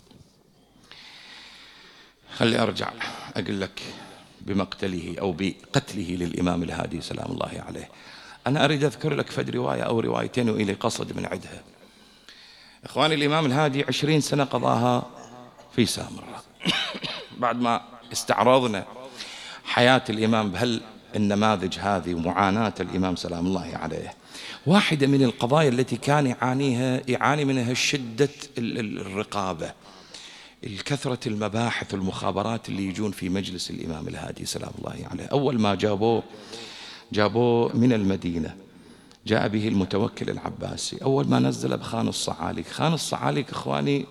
خلي 2.39 2.59
أرجع 2.63 2.89
أقول 3.37 3.61
لك 3.61 3.83
بمقتله 4.49 5.17
أو 5.21 5.33
بقتله 5.33 6.17
للإمام 6.21 6.63
الهادي 6.63 7.01
سلام 7.01 7.33
الله 7.33 7.65
عليه. 7.69 7.89
أنا 8.47 8.65
أريد 8.65 8.85
أذكر 8.85 9.15
لك 9.15 9.31
فد 9.31 9.51
رواية 9.51 9.83
أو 9.83 10.01
روايتين 10.01 10.51
وإلي 10.51 10.73
قصد 10.73 11.17
من 11.17 11.27
عدها. 11.27 11.63
إخواني 12.85 13.15
الإمام 13.15 13.47
الهادي 13.47 13.85
عشرين 13.85 14.21
سنة 14.21 14.45
قضاها 14.45 15.07
في 15.77 15.87
سامرة. 15.87 16.43
بعد 17.43 17.61
ما 17.61 17.81
استعرضنا 18.13 18.85
حياة 19.65 20.03
الإمام 20.11 20.51
بهل 20.51 20.81
النماذج 21.17 21.79
هذه 21.79 22.15
ومعاناة 22.15 22.75
الإمام 22.81 23.17
سلام 23.17 23.47
الله 23.47 23.71
عليه 23.75 24.15
واحدة 24.67 25.07
من 25.07 25.23
القضايا 25.23 25.69
التي 25.69 25.97
كان 25.97 26.27
يعانيها 26.27 27.01
يعاني 27.09 27.45
منها 27.45 27.75
شدة 27.75 28.29
الرقابة. 28.59 29.73
الكثرة 30.65 31.29
المباحث 31.29 31.95
والمخابرات 31.95 32.69
اللي 32.69 32.87
يجون 32.87 33.11
في 33.11 33.29
مجلس 33.29 33.71
الإمام 33.71 34.09
الهادي 34.09 34.45
سلام 34.45 34.71
الله 34.79 35.07
عليه. 35.11 35.25
أول 35.25 35.61
ما 35.61 35.75
جابوه 35.75 36.23
جابوه 37.13 37.77
من 37.77 37.93
المدينة 37.93 38.57
جاء 39.27 39.49
به 39.49 39.69
المتوكل 39.69 40.31
العباسي. 40.31 40.97
أول 41.03 41.29
ما 41.29 41.39
نزل 41.39 41.77
بخان 41.77 42.09
الصعاليك 42.09 42.67
خان 42.67 42.93
الصعاليك 42.93 43.51
إخواني 43.51 44.07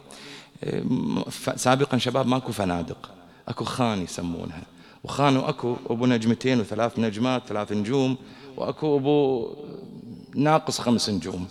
سابقا 1.56 1.98
شباب 1.98 2.28
ماكو 2.28 2.52
فنادق 2.52 3.10
أكو 3.48 3.66
خان 3.66 4.02
يسمونها. 4.02 4.64
وخان 5.04 5.38
أكو 5.38 5.76
أبو 5.90 6.06
نجمتين 6.06 6.60
وثلاث 6.60 7.00
نجمات 7.00 7.48
ثلاث 7.48 7.72
نجوم 7.72 8.18
وأكو 8.58 8.98
أبو 8.98 9.48
ناقص 10.36 10.82
خمس 10.82 11.10
نجوم. 11.10 11.48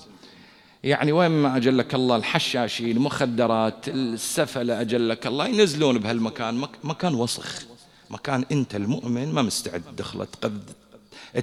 يعني 0.87 1.13
وين 1.13 1.31
ما 1.31 1.57
أجلك 1.57 1.95
الله 1.95 2.17
الحشاشين 2.17 2.97
المخدرات 2.97 3.89
السفلة 3.89 4.81
أجلك 4.81 5.27
الله 5.27 5.47
ينزلون 5.47 5.99
بهالمكان. 5.99 6.69
مكان 6.85 7.15
وسخ. 7.15 7.63
مكان 8.11 8.45
أنت 8.53 8.75
المؤمن 8.75 9.33
ما 9.33 9.43
مستعد 9.43 9.83
تدخله. 9.83 10.27
قد 10.43 10.71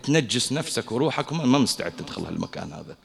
تنجس 0.04 0.54
نفسك 0.54 0.92
وروحك 0.92 1.34
ما 1.34 1.58
مستعد 1.58 1.92
تدخل 1.92 2.26
هالمكان 2.26 2.74
هذا. 2.74 2.98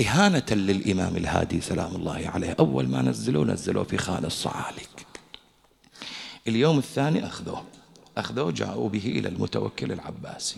إهانة 0.00 0.46
للإمام 0.50 1.16
الهادي 1.16 1.60
سلام 1.60 1.96
الله 1.96 2.30
عليه. 2.34 2.56
أول 2.60 2.88
ما 2.88 3.02
نزلوه 3.02 3.44
نزلوه 3.44 3.84
في 3.84 3.96
خان 3.98 4.24
الصعالك 4.24 5.06
اليوم 6.48 6.78
الثاني 6.78 7.26
أخذوه. 7.26 7.64
أخذوه 8.18 8.50
جاءوا 8.50 8.88
به 8.88 9.06
إلى 9.06 9.28
المتوكل 9.28 9.92
العباسي. 9.92 10.56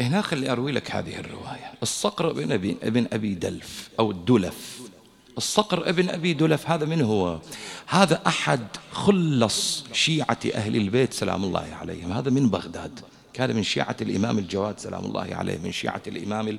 هنا 0.00 0.22
خلي 0.22 0.52
أروي 0.52 0.72
لك 0.72 0.90
هذه 0.90 1.18
الرواية. 1.18 1.72
الصقر 1.82 2.30
ابن 2.30 2.52
أبي, 2.52 2.76
ابن 2.82 3.06
أبي 3.12 3.34
دلف 3.34 3.88
أو 3.98 4.10
الدلف. 4.10 4.80
الصقر 5.38 5.88
ابن 5.88 6.08
أبي 6.08 6.32
دلف 6.32 6.70
هذا 6.70 6.86
من 6.86 7.02
هو؟ 7.02 7.38
هذا 7.86 8.22
أحد 8.26 8.60
خلص 8.92 9.84
شيعة 9.92 10.38
أهل 10.54 10.76
البيت 10.76 11.14
سلام 11.14 11.44
الله 11.44 11.68
عليهم. 11.80 12.12
هذا 12.12 12.30
من 12.30 12.48
بغداد. 12.48 13.00
كان 13.32 13.56
من 13.56 13.62
شيعة 13.62 13.96
الإمام 14.00 14.38
الجواد 14.38 14.78
سلام 14.78 15.04
الله 15.04 15.28
عليه 15.34 15.58
من 15.58 15.72
شيعة 15.72 16.02
الإمام 16.06 16.58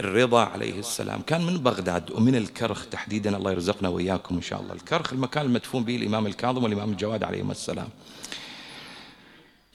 الرضا 0.00 0.44
عليه 0.44 0.78
السلام. 0.78 1.22
كان 1.22 1.46
من 1.46 1.58
بغداد 1.58 2.10
ومن 2.10 2.36
الكرخ 2.36 2.86
تحديدا 2.86 3.36
الله 3.36 3.50
يرزقنا 3.50 3.88
وإياكم 3.88 4.34
إن 4.34 4.42
شاء 4.42 4.60
الله. 4.60 4.72
الكرخ 4.74 5.12
المكان 5.12 5.46
المدفون 5.46 5.84
به 5.84 5.96
الإمام 5.96 6.26
الكاظم 6.26 6.64
والإمام 6.64 6.90
الجواد 6.90 7.24
عليهم 7.24 7.50
السلام. 7.50 7.88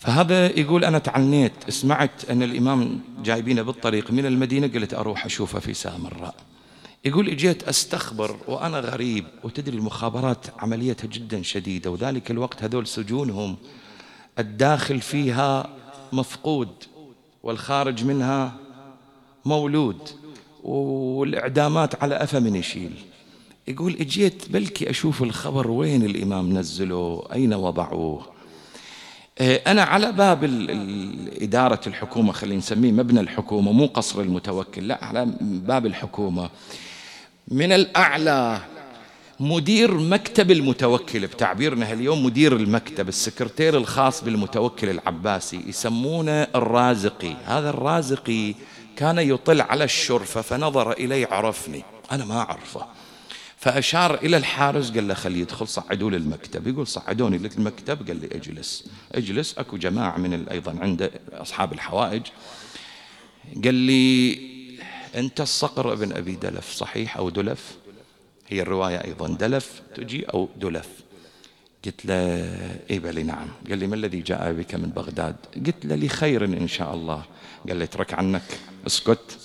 فهذا 0.06 0.60
يقول 0.60 0.86
أنا 0.86 1.00
تعنيت 1.00 1.70
سمعت 1.70 2.30
أن 2.30 2.44
الإمام 2.44 3.00
جايبينه 3.24 3.62
بالطريق 3.62 4.12
من 4.12 4.26
المدينة 4.26 4.68
قلت 4.68 4.94
أروح 4.94 5.26
أشوفه 5.26 5.60
في 5.60 5.74
سامراء 5.74 6.36
يقول 7.06 7.30
إجيت 7.30 7.63
أستخبر 7.63 8.38
وأنا 8.48 8.80
غريب 8.80 9.26
وتدري 9.44 9.78
المخابرات 9.78 10.46
عمليتها 10.60 11.08
جدا 11.08 11.41
شديدة 11.41 11.91
وذلك 11.91 12.32
الوقت 12.32 12.63
هذول 12.63 12.88
سجونهم 12.88 13.56
الداخل 14.39 15.02
فيها 15.02 15.70
مفقود 16.13 16.70
والخارج 17.44 18.04
منها 18.04 18.54
مولود 19.46 20.10
والإعدامات 20.63 22.04
على 22.04 22.15
افا 22.15 22.39
من 22.39 22.56
يشيل. 22.56 22.91
يقول 23.68 23.96
إجيت 24.00 24.50
بلكي 24.50 24.89
أشوف 24.89 25.24
الخبر 25.24 25.72
وين 25.72 26.06
الإمام 26.06 26.58
نزلوه 26.58 27.34
أين 27.34 27.54
وضعوه؟ 27.54 28.35
أنا 29.41 29.84
على 29.84 30.12
باب 30.12 30.43
إدارة 31.41 31.82
الحكومة 31.88 32.32
خلينا 32.32 32.58
نسميه 32.58 32.91
مبنى 32.91 33.19
الحكومة 33.19 33.71
مو 33.71 33.86
قصر 33.86 34.21
المتوكل 34.21 34.88
لا 34.88 35.06
على 35.06 35.28
باب 35.41 35.86
الحكومة. 35.86 36.50
من 37.48 37.71
الأعلى 37.71 38.60
مدير 39.39 39.93
مكتب 39.93 40.52
المتوكل 40.52 41.28
بتعبيرنا 41.28 41.93
اليوم 41.93 42.26
مدير 42.26 42.56
المكتب 42.56 43.10
السكرتير 43.10 43.78
الخاص 43.78 44.24
بالمتوكل 44.24 44.89
العباسي 44.89 45.62
يسمونه 45.67 46.48
الرازقي. 46.56 47.34
هذا 47.45 47.69
الرازقي 47.69 48.56
كان 48.95 49.19
يطل 49.19 49.62
على 49.62 49.84
الشرفة 49.84 50.41
فنظر 50.41 50.91
إلي 50.91 51.26
عرفني. 51.26 51.84
أنا 52.12 52.26
ما 52.26 52.39
أعرفه. 52.39 52.86
فأشار 53.65 54.15
إلى 54.15 54.38
الحارس 54.38 54.91
قال 54.91 55.08
له 55.08 55.13
خليه 55.13 55.41
يدخل 55.41 55.67
صعدوا 55.67 56.12
للمكتب 56.12 56.67
يقول 56.67 56.88
صعدوني 56.88 57.38
للمكتب 57.38 58.08
قال 58.08 58.21
لي 58.21 58.28
اجلس. 58.32 58.89
اجلس؟ 59.12 59.56
أكو 59.58 59.78
جماعة 59.78 60.17
من 60.17 60.49
أيضا 60.49 60.80
عند 60.82 61.12
أصحاب 61.32 61.73
الحوائج. 61.73 62.21
قال 63.63 63.73
لي 63.73 64.39
أنت 65.15 65.41
الصقر 65.41 65.93
ابن 65.93 66.12
أبي 66.12 66.36
دلف 66.36 66.71
صحيح 66.71 67.17
أو 67.17 67.30
دلف؟ 67.30 67.78
هي 68.47 68.62
الرواية 68.62 69.04
أيضا 69.04 69.28
دلف 69.28 69.82
تجي 69.95 70.25
أو 70.25 70.49
دلف؟ 70.58 70.89
قلت 71.86 72.06
له 72.06 72.15
اي 72.91 72.99
بلي 72.99 73.23
نعم. 73.23 73.47
قال 73.69 73.78
لي 73.78 73.88
ما 73.88 73.95
الذي 73.95 74.21
جاء 74.21 74.54
بك 74.54 74.75
من 74.75 74.89
بغداد؟ 74.89 75.36
قلت 75.65 75.86
له 75.86 75.95
لخير 75.95 76.45
إن 76.45 76.67
شاء 76.67 76.93
الله. 76.93 77.23
قال 77.67 77.78
لي 77.78 77.84
اترك 77.84 78.13
عنك 78.13 78.60
اسكت. 78.88 79.39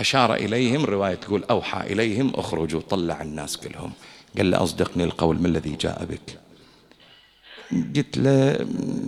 أشار 0.00 0.34
إليهم 0.34 0.84
رواية 0.84 1.14
تقول 1.14 1.44
أوحى 1.50 1.92
إليهم 1.92 2.32
اخرجوا 2.34 2.80
طلع 2.90 3.22
الناس 3.22 3.56
كلهم. 3.56 3.92
قال 4.36 4.50
له 4.50 4.62
أصدقني 4.62 5.04
القول 5.04 5.42
ما 5.42 5.48
الذي 5.48 5.76
جاء 5.80 6.04
بك؟ 6.04 6.38
قلت 7.96 8.16
له 8.16 8.66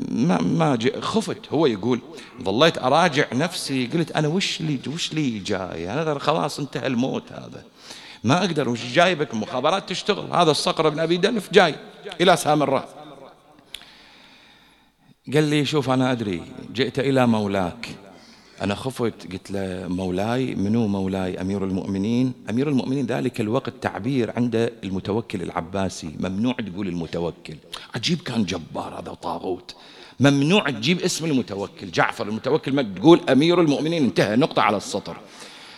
ما 0.09 0.40
ما 0.40 0.78
خفت. 1.00 1.52
هو 1.52 1.66
يقول 1.66 2.00
ظليت 2.42 2.78
أراجع 2.78 3.26
نفسي. 3.33 3.87
قلت 3.87 4.12
أنا 4.12 4.28
وش 4.28 4.61
لي 4.61 4.81
وش 4.87 5.12
لي 5.12 5.38
جاي؟ 5.38 5.92
أنا 5.92 6.18
خلاص 6.18 6.59
انتهى 6.59 6.87
الموت 6.87 7.33
هذا. 7.33 7.64
ما 8.24 8.38
أقدر 8.38 8.68
وش 8.68 8.85
جايبك 8.85 9.33
المخابرات 9.33 9.88
تشتغل. 9.88 10.33
هذا 10.33 10.50
الصقر 10.50 10.88
بن 10.88 11.00
أبي 11.00 11.16
دلف 11.16 11.52
جاي 11.52 11.74
إلى 12.20 12.37
سامراء. 12.37 12.88
قال 15.35 15.44
لي 15.44 15.64
شوف 15.64 15.90
أنا 15.90 16.12
أدري 16.12 16.42
جئت 16.74 16.98
إلى 16.98 17.26
مولاك. 17.26 17.88
أنا 18.62 18.75
خفت 18.75 19.33
قلت 19.33 19.51
له 19.51 19.88
مولاي 19.88 20.55
منو 20.55 20.87
مولاي؟ 20.87 21.40
أمير 21.40 21.64
المؤمنين. 21.64 22.33
أمير 22.51 22.68
المؤمنين 22.68 23.07
ذلك 23.07 23.40
الوقت 23.40 23.72
تعبير 23.81 24.33
عند 24.37 24.72
المتوكل 24.85 25.42
العباسي. 25.42 26.11
ممنوع 26.20 26.53
تقول 26.53 26.88
المتوكل. 26.88 27.57
عجيب 27.94 28.20
كان 28.22 28.44
جبار 28.44 29.01
هذا 29.01 29.14
طاغوت. 29.14 29.75
ممنوع 30.20 30.70
تجيب 30.70 31.01
اسم 31.01 31.25
المتوكل. 31.25 31.90
جعفر 31.90 32.29
المتوكل 32.29 32.72
ما 32.72 32.83
تقول 32.83 33.20
أمير 33.29 33.61
المؤمنين. 33.61 34.05
انتهى 34.05 34.37
نقطة 34.37 34.62
على 34.62 34.77
السطر. 34.77 35.16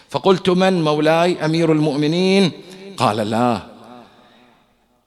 فقلت 0.09 0.51
من 0.51 0.83
مولاي 0.83 1.44
أمير 1.44 1.73
المؤمنين؟ 1.73 2.53
قال 2.97 3.16
لا. 3.16 3.66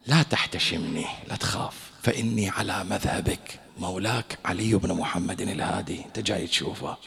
لا 0.08 0.24
تحتشمني 0.24 1.06
لا 1.30 1.36
تخاف. 1.36 1.92
فإني 2.02 2.50
على 2.50 2.84
مذهبك. 2.90 3.60
مولاك 3.80 4.38
علي 4.46 4.76
بن 4.76 4.94
محمد 4.94 5.42
الهادي. 5.42 6.02
انت 6.06 6.20
جاي 6.20 6.48
تشوفه. 6.48 6.98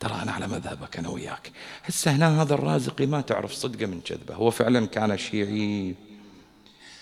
ترى 0.00 0.22
أنا 0.22 0.32
على 0.32 0.46
مذهبك 0.46 0.98
أنا 0.98 1.08
وياك. 1.08 1.52
هسه 1.84 2.10
هنا 2.10 2.42
هذا 2.42 2.54
الرازقي 2.54 3.06
ما 3.06 3.20
تعرف 3.20 3.52
صدقه 3.52 3.86
من 3.86 4.00
كذبه 4.00 4.34
هو 4.34 4.50
فعلا 4.50 4.86
كان 4.86 5.18
شيعي 5.18 5.94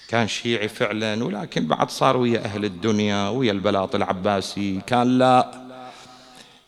كان 0.08 0.28
شيعي 0.28 0.68
فعلا 0.68 1.24
ولكن 1.24 1.66
بعد 1.66 1.90
صار 1.90 2.16
ويا 2.16 2.44
أهل 2.44 2.64
الدنيا 2.64 3.28
ويا 3.28 3.52
البلاط 3.52 3.94
العباسي. 3.94 4.80
كان 4.86 5.18
لا 5.18 5.50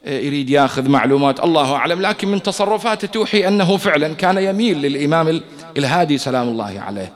يريد 0.06 0.50
ياخذ 0.50 0.88
معلومات. 0.88 1.44
الله 1.44 1.74
أعلم. 1.74 2.00
لكن 2.02 2.28
من 2.28 2.42
تصرفاته 2.42 3.08
توحي 3.08 3.48
أنه 3.48 3.76
فعلا 3.76 4.14
كان 4.14 4.38
يميل 4.38 4.82
للإمام 4.82 5.40
الهادي 5.76 6.18
سلام 6.18 6.48
الله 6.48 6.80
عليه. 6.80 7.12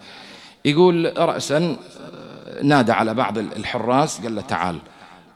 يقول 0.65 1.13
رأسا 1.19 1.77
نادى 2.63 2.93
على 2.93 3.15
بعض 3.15 3.39
الحراس 3.39 4.21
قال 4.21 4.35
له 4.35 4.43
تعال 4.43 4.79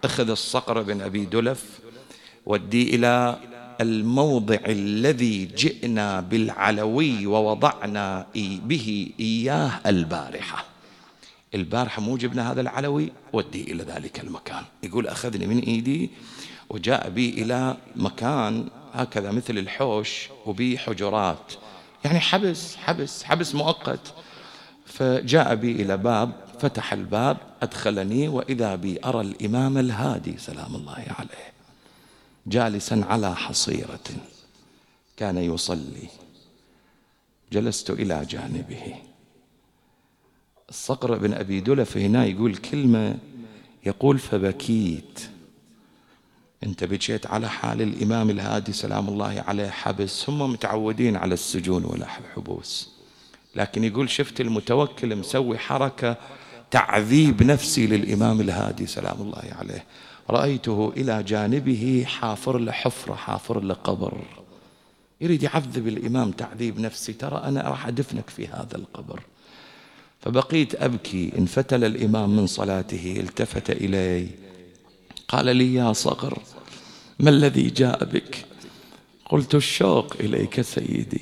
اخذ 0.05 0.31
الصقر 0.31 0.83
بن 0.83 1.01
أبي 1.01 1.25
دلف 1.25 1.65
ودي 2.47 2.95
إلى 2.95 3.37
الموضع 3.81 4.59
الذي 4.67 5.45
جئنا 5.45 6.21
بالعلوي 6.21 7.27
ووضعنا 7.27 8.27
به 8.37 9.11
إياه 9.21 9.81
البارحة. 9.87 10.65
البارحة 11.55 12.03
مو 12.03 12.17
جبنا 12.17 12.53
هذا 12.53 12.61
العلوي 12.61 13.13
ودي 13.33 13.73
إلى 13.73 13.83
ذلك 13.85 14.21
المكان. 14.21 14.63
يقول 14.83 15.07
أخذني 15.07 15.47
من 15.47 15.59
إيدي 15.59 16.11
وجاء 16.71 17.11
بي 17.11 17.29
إلى 17.31 17.77
مكان 17.97 18.69
هكذا 18.95 19.31
مثل 19.31 19.59
الحوش 19.59 20.29
وبي 20.47 20.79
حجرات. 20.79 21.53
يعني 22.05 22.21
حبس 22.21 22.77
حبس 22.77 23.23
حبس 23.23 23.55
مؤقت. 23.55 24.15
فجاء 24.87 25.55
بي 25.55 25.73
إلى 25.73 25.97
باب 25.97 26.33
فتح 26.61 26.93
الباب 26.93 27.37
أدخلني 27.63 28.29
وإذا 28.29 28.75
بي 28.75 28.99
أرى 29.05 29.21
الإمام 29.21 29.79
الهادي 29.79 30.39
سلام 30.39 30.75
الله 30.75 31.05
عليه. 31.19 31.56
جالسا 32.47 33.05
على 33.09 33.37
حصيرة. 33.37 34.01
كان 35.17 35.37
يصلي. 35.39 36.09
جلست 37.53 37.91
إلى 37.91 38.25
جانبه. 38.25 38.95
الصقر 40.69 41.19
بن 41.19 41.35
أبي 41.35 41.61
دلف 41.61 41.97
هنا 41.97 42.25
يقول 42.25 42.57
كلمة 42.57 43.19
يقول 43.87 44.19
فبكيت. 44.19 45.21
أنت 46.65 46.85
بكيت 46.85 47.27
على 47.27 47.49
حال 47.49 47.83
الإمام 47.83 48.31
الهادي 48.31 48.73
سلام 48.73 49.09
الله 49.09 49.45
عليه 49.47 49.71
حبس 49.71 50.31
هم 50.31 50.53
متعودين 50.53 51.17
على 51.17 51.35
السجون 51.35 51.85
والحبوس 51.85 52.91
لكن 53.55 53.85
يقول 53.85 54.11
شفت 54.11 54.41
المتوكل 54.41 55.17
مسوي 55.17 55.59
حركة 55.59 56.17
تعذيب 56.71 57.43
نفسي 57.43 57.87
للإمام 57.87 58.41
الهادي 58.41 58.87
سلام 58.87 59.21
الله 59.21 59.45
عليه. 59.53 59.85
رأيته 60.31 60.93
إلى 60.97 61.23
جانبه 61.23 62.05
حافر 62.07 62.59
له 62.59 62.73
حفرة 62.73 63.15
حافر 63.15 63.61
له 63.61 63.75
قبر 63.75 64.23
يريد 65.21 65.43
يعذب 65.43 65.89
الإمام 65.89 66.31
تعذيب 66.31 66.81
نفسي 66.81 67.13
ترى 67.13 67.43
أنا 67.45 67.61
راح 67.61 67.87
أدفنك 67.87 68.31
في 68.31 68.47
هذا 68.47 68.77
القبر. 68.77 69.21
فبقيت 70.21 70.83
أبكي 70.83 71.33
انفتل 71.39 71.85
الإمام 71.85 72.37
من 72.37 72.47
صلاته 72.47 73.17
التفت 73.21 73.71
إلي. 73.71 74.29
قال 75.29 75.57
لي 75.57 75.75
يا 75.75 75.93
صقر 75.93 76.39
ما 77.21 77.31
الذي 77.31 77.71
جاء 77.71 78.05
بك؟ 78.05 78.45
قلت 79.31 79.55
الشوق 79.55 80.15
إليك 80.21 80.61
سيدي. 80.61 81.21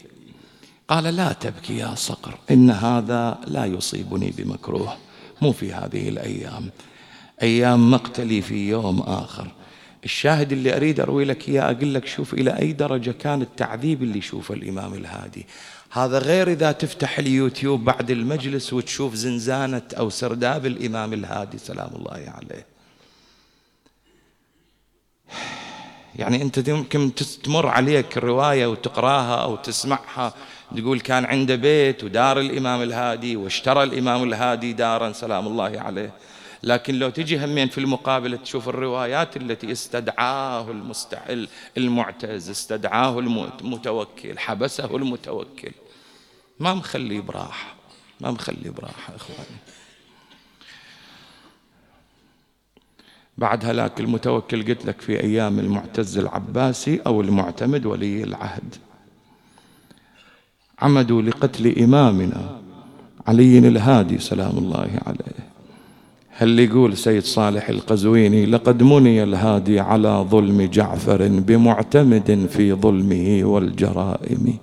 قال 0.88 1.04
لا 1.04 1.32
تبكي 1.32 1.76
يا 1.76 1.94
صقر 1.94 2.38
إن 2.50 2.70
هذا 2.70 3.38
لا 3.46 3.64
يصيبني 3.64 4.34
بمكروه 4.38 4.96
مو 5.42 5.52
في 5.52 5.72
هذه 5.72 6.08
الأيام. 6.08 6.70
أيام 7.42 7.90
مقتلي 7.90 8.42
في 8.42 8.68
يوم 8.68 9.00
آخر. 9.00 9.48
الشاهد 10.04 10.52
اللي 10.52 10.76
أريد 10.76 11.00
أروي 11.00 11.24
لك 11.24 11.48
إياه 11.48 11.70
أقول 11.70 11.94
لك 11.94 12.06
شوف 12.06 12.34
إلى 12.34 12.58
أي 12.58 12.72
درجة 12.72 13.10
كان 13.10 13.42
التعذيب 13.42 14.02
اللي 14.02 14.18
يشوفه 14.18 14.54
الإمام 14.54 14.94
الهادي. 14.94 15.46
هذا 15.90 16.18
غير 16.18 16.50
إذا 16.50 16.72
تفتح 16.72 17.18
اليوتيوب 17.18 17.84
بعد 17.84 18.10
المجلس 18.10 18.72
وتشوف 18.72 19.14
زنزانة 19.14 19.82
أو 19.98 20.10
سرداب 20.10 20.66
الإمام 20.66 21.12
الهادي 21.12 21.58
سلام 21.58 21.90
الله 21.96 22.32
عليه. 22.34 22.66
يعني 26.16 26.42
أنت 26.42 26.68
يمكن 26.68 27.14
تمر 27.44 27.66
عليك 27.66 28.16
الرواية 28.16 28.66
وتقراها 28.66 29.42
أو 29.42 29.56
تسمعها 29.56 30.34
تقول 30.76 31.00
كان 31.00 31.24
عنده 31.24 31.56
بيت 31.56 32.04
ودار 32.04 32.40
الإمام 32.40 32.82
الهادي 32.82 33.36
واشترى 33.36 33.82
الإمام 33.82 34.22
الهادي 34.22 34.72
دارا 34.72 35.12
سلام 35.12 35.46
الله 35.46 35.80
عليه. 35.80 36.12
لكن 36.64 36.94
لو 36.94 37.10
تجي 37.10 37.44
همين 37.44 37.68
في 37.68 37.78
المقابلة 37.78 38.36
تشوف 38.36 38.68
الروايات 38.68 39.36
التي 39.36 39.72
استدعاه 39.72 40.70
المستحل 40.70 41.48
المعتز 41.76 42.50
استدعاه 42.50 43.18
المتوكل 43.18 44.38
حبسه 44.38 44.96
المتوكل. 44.96 45.70
ما 46.60 46.74
مخلي 46.74 47.20
براحة 47.20 47.74
ما 48.20 48.30
مخلي 48.30 48.70
براحة 48.70 49.16
إخواني. 49.16 49.58
بعد 53.38 53.64
هلاك 53.64 54.00
المتوكل 54.00 54.66
قلت 54.68 54.86
لك 54.86 55.00
في 55.00 55.20
أيام 55.20 55.58
المعتز 55.58 56.18
العباسي 56.18 57.00
أو 57.06 57.20
المعتمد 57.20 57.86
ولي 57.86 58.24
العهد. 58.24 58.74
عمدوا 60.78 61.22
لقتل 61.22 61.78
إمامنا 61.82 62.62
علي 63.26 63.58
الهادي 63.58 64.18
سلام 64.18 64.58
الله 64.58 65.00
عليه. 65.06 65.53
هل 66.36 66.60
يقول 66.60 66.96
سيد 66.96 67.22
صالح 67.22 67.68
القزويني 67.68 68.46
لقد 68.46 68.82
مني 68.82 69.22
الهادي 69.22 69.80
على 69.80 70.26
ظلم 70.30 70.62
جعفر 70.62 71.28
بمعتمد 71.28 72.46
في 72.50 72.72
ظلمه 72.72 73.40
والجرائم 73.44 74.58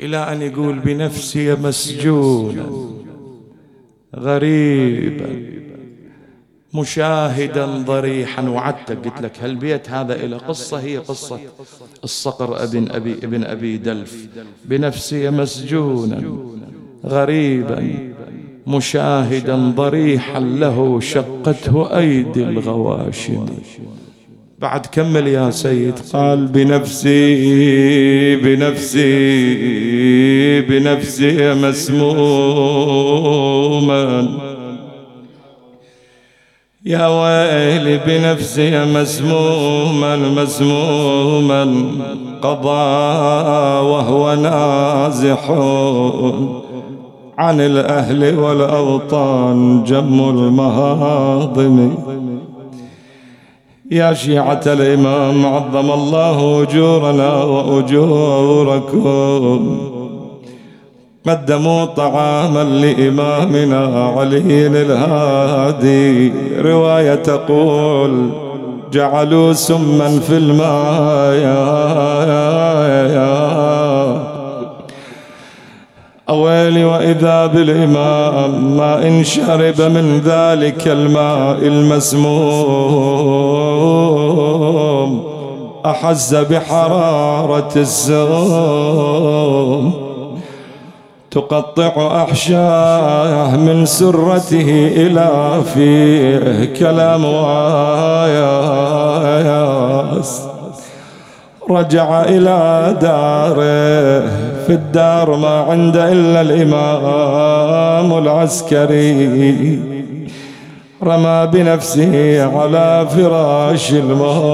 إلى 0.00 0.16
أن 0.16 0.42
يقول 0.42 0.78
بنفسي 0.78 1.54
مسجونا 1.54 2.70
غريبا 4.16 5.58
مشاهدا 6.74 7.66
ضريحا 7.66 8.48
وعدتك 8.48 9.08
قلت 9.08 9.22
لك 9.22 9.38
هالبيت 9.40 9.90
هذا 9.90 10.24
إلى 10.24 10.36
قصة؟ 10.36 10.80
هي 10.80 10.98
قصة 10.98 11.38
الصقر 12.04 12.64
ابن 12.64 12.90
أبي 12.90 13.12
ابن 13.12 13.44
أبي 13.44 13.76
دلف. 13.76 14.28
بنفسي 14.64 15.30
مسجونا 15.30 16.22
غريبا 17.06 17.78
مشاهدا 18.68 19.72
ضريحا 19.76 20.40
له 20.40 21.00
شقته 21.00 21.98
أيدي 21.98 22.42
الغواشم. 22.44 23.46
بعد 24.58 24.86
كمل 24.86 25.26
يا 25.26 25.50
سيد 25.50 25.94
قال 26.12 26.46
بنفسي 26.46 28.36
بنفسي 28.36 29.08
بنفسي 30.60 31.54
مسموما. 31.54 32.68
يا 36.84 37.06
ويلي 37.06 38.00
بنفسي 38.06 38.84
مسموما 38.84 40.16
مسموما. 40.16 41.64
قضى 42.42 42.88
وهو 43.90 44.34
نازح. 44.34 45.50
عن 47.38 47.60
الأهل 47.60 48.38
والأوطان 48.38 49.84
جم 49.84 50.28
المهاضم. 50.28 51.94
يا 53.90 54.14
شيعة 54.14 54.60
الإمام 54.66 55.46
عظم 55.46 55.90
الله 55.90 56.62
أجورنا 56.62 57.44
وأجوركم. 57.44 59.08
قدموا 61.26 61.84
طعاما 61.84 62.64
لإمامنا 62.64 64.12
علي 64.16 64.66
الهادي. 64.66 66.32
رواية 66.60 67.14
تقول 67.14 68.30
جعلوا 68.92 69.52
سما 69.52 70.20
في 70.20 70.36
الماء. 70.36 71.38
أويلي 76.30 76.84
وإذا 76.84 77.46
بالإمام 77.46 78.76
ما 78.76 79.06
إن 79.06 79.24
شرب 79.24 79.80
من 79.80 80.20
ذلك 80.24 80.88
الماء 80.88 81.58
المسموم. 81.58 83.28
أحز 85.86 86.34
بحرارة 86.34 87.72
الزوم. 87.76 89.28
تقطع 91.30 92.22
أحشاه 92.22 93.56
من 93.56 93.86
سرته 93.86 94.92
إلى 94.96 95.60
فيه 95.74 96.64
كلام 96.64 97.24
وياس 100.18 100.42
رجع 101.70 102.22
إلى 102.22 102.96
داره 103.00 104.57
الدار 104.88 105.36
ما 105.36 105.60
عنده 105.60 106.12
إلا 106.12 106.40
الإمام 106.40 108.18
العسكري. 108.18 109.80
رمى 111.02 111.48
بنفسه 111.52 112.44
على 112.56 113.06
فراش 113.16 113.92
الموت. 113.92 114.50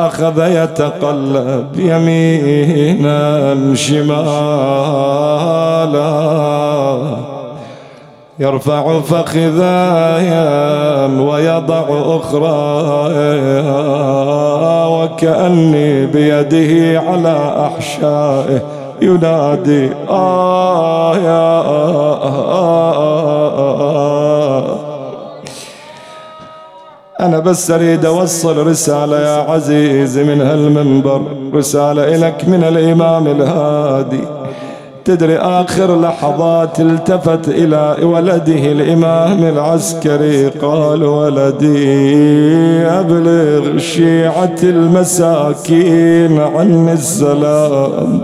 أخذ 0.00 0.38
يتقلب 0.38 1.66
يمينا 1.76 3.54
شمالا. 3.74 4.30
يرفع 8.40 9.00
فخذايا 9.00 10.44
ويضع 11.06 11.84
أخرى 11.90 12.80
وكأني 14.88 16.06
بيده 16.06 17.00
على 17.00 17.54
أحشائه 17.66 18.62
ينادي 19.02 19.90
آه 20.10 21.16
يا 21.16 21.60
أنا 27.20 27.38
بس 27.38 27.70
أريد 27.70 28.04
أوصل 28.04 28.66
رسالة 28.66 29.20
يا 29.20 29.50
عزيزي 29.50 30.24
من 30.24 30.40
هالمنبر 30.40 31.22
رسالة 31.54 32.04
إلك 32.16 32.48
من 32.48 32.64
الإمام 32.64 33.26
الهادي. 33.26 34.39
تدري 35.04 35.36
آخر 35.38 36.00
لحظات 36.00 36.80
التفت 36.80 37.48
إلى 37.48 37.96
ولده 38.02 38.72
الإمام 38.72 39.44
العسكري 39.44 40.48
قال 40.48 41.04
ولدي 41.04 42.86
أبلغ 42.86 43.78
شيعة 43.78 44.56
المساكين 44.62 46.40
عني 46.40 46.92
السلام. 46.92 48.20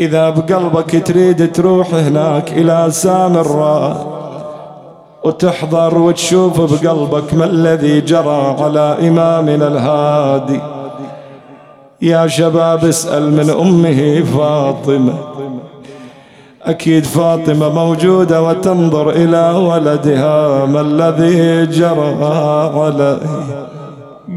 إذا 0.00 0.30
بقلبك 0.30 1.06
تريد 1.06 1.52
تروح 1.52 1.94
هناك 1.94 2.52
إلى 2.52 2.86
سامراء 2.90 4.12
وتحضر 5.24 5.98
وتشوف 5.98 6.60
بقلبك 6.60 7.34
ما 7.34 7.44
الذي 7.44 8.00
جرى 8.00 8.56
على 8.60 8.96
إمامنا 9.08 9.68
الهادي. 9.68 10.60
يا 12.02 12.26
شباب 12.26 12.84
اسأل 12.84 13.32
من 13.32 13.50
أمه 13.50 14.22
فاطمة. 14.38 15.14
أكيد 16.62 17.04
فاطمة 17.04 17.68
موجودة 17.68 18.42
وتنظر 18.42 19.10
إلى 19.10 19.50
ولدها 19.50 20.66
ما 20.66 20.80
الذي 20.80 21.66
جرى 21.66 22.24
عليه. 22.74 23.18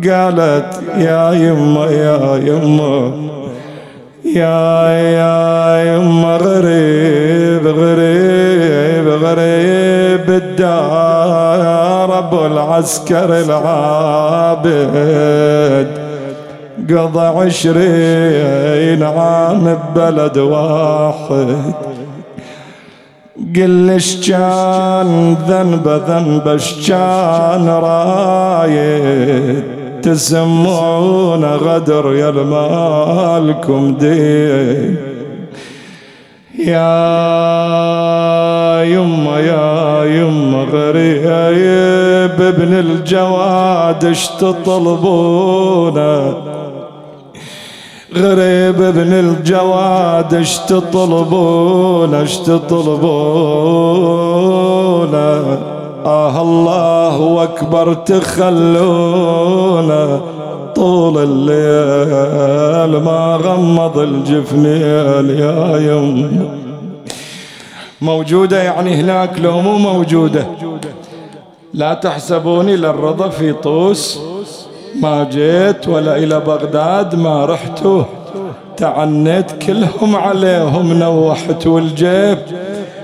قالت 0.03 0.81
يا 0.97 1.31
يما 1.31 1.85
يا 1.85 2.35
يما 2.35 3.11
يا 4.35 4.89
يا 5.19 5.83
يما 5.95 6.37
غريب 6.37 7.67
غريب 7.67 9.07
غريب 9.07 10.29
الدار 10.29 12.19
أبو 12.19 12.45
العسكر 12.45 13.39
العابد. 13.39 14.65
قضى 16.89 17.45
عشرين 17.45 19.03
عام 19.03 19.77
ببلد 19.95 20.37
واحد. 20.37 21.73
قل 23.55 23.91
كان 24.27 25.35
ذنبه 25.47 25.97
ذنبه 25.97 26.87
كان 26.87 27.67
رايد. 27.67 29.63
تسمعون 30.01 31.45
غدر 31.45 32.13
يا 32.15 32.29
المالكم 32.29 33.97
دين 33.97 34.97
يا 36.59 36.95
يما 38.83 39.39
يا 39.39 40.03
يما 40.05 40.63
غريب 40.63 42.41
ابن 42.41 42.73
الجواد 42.73 44.05
اش 44.05 44.27
تطلبونه. 44.27 45.15
غريب 48.15 48.81
ابن 48.81 49.13
الجواد 49.13 50.33
اش 50.33 50.57
تطلبون 50.57 52.13
اش 52.13 52.37
تطلبون 52.37 53.05
آه 56.05 56.41
الله 56.41 57.43
أكبر 57.43 57.93
تخلونا 57.93 59.01
طول 60.75 61.17
الليل 61.17 63.03
ما 63.03 63.39
غمض 63.43 63.97
الجفنين 63.97 65.29
يا 65.39 65.77
يم 65.77 66.49
موجودة 68.01 68.63
يعني 68.63 68.95
هناك 68.95 69.39
لو 69.39 69.61
مو 69.61 69.77
موجودة. 69.77 70.47
لا 71.73 71.93
تحسبوني 71.93 72.75
للرضا 72.75 73.29
في 73.29 73.53
طوس. 73.53 74.19
ما 75.01 75.23
جيت 75.31 75.87
ولا 75.87 76.17
إلى 76.17 76.39
بغداد 76.39 77.15
ما 77.15 77.45
رحت. 77.45 77.83
تعنيت 78.77 79.51
كلهم 79.51 80.15
عليهم 80.15 80.93
نوحت 80.93 81.67
والجيب. 81.67 82.37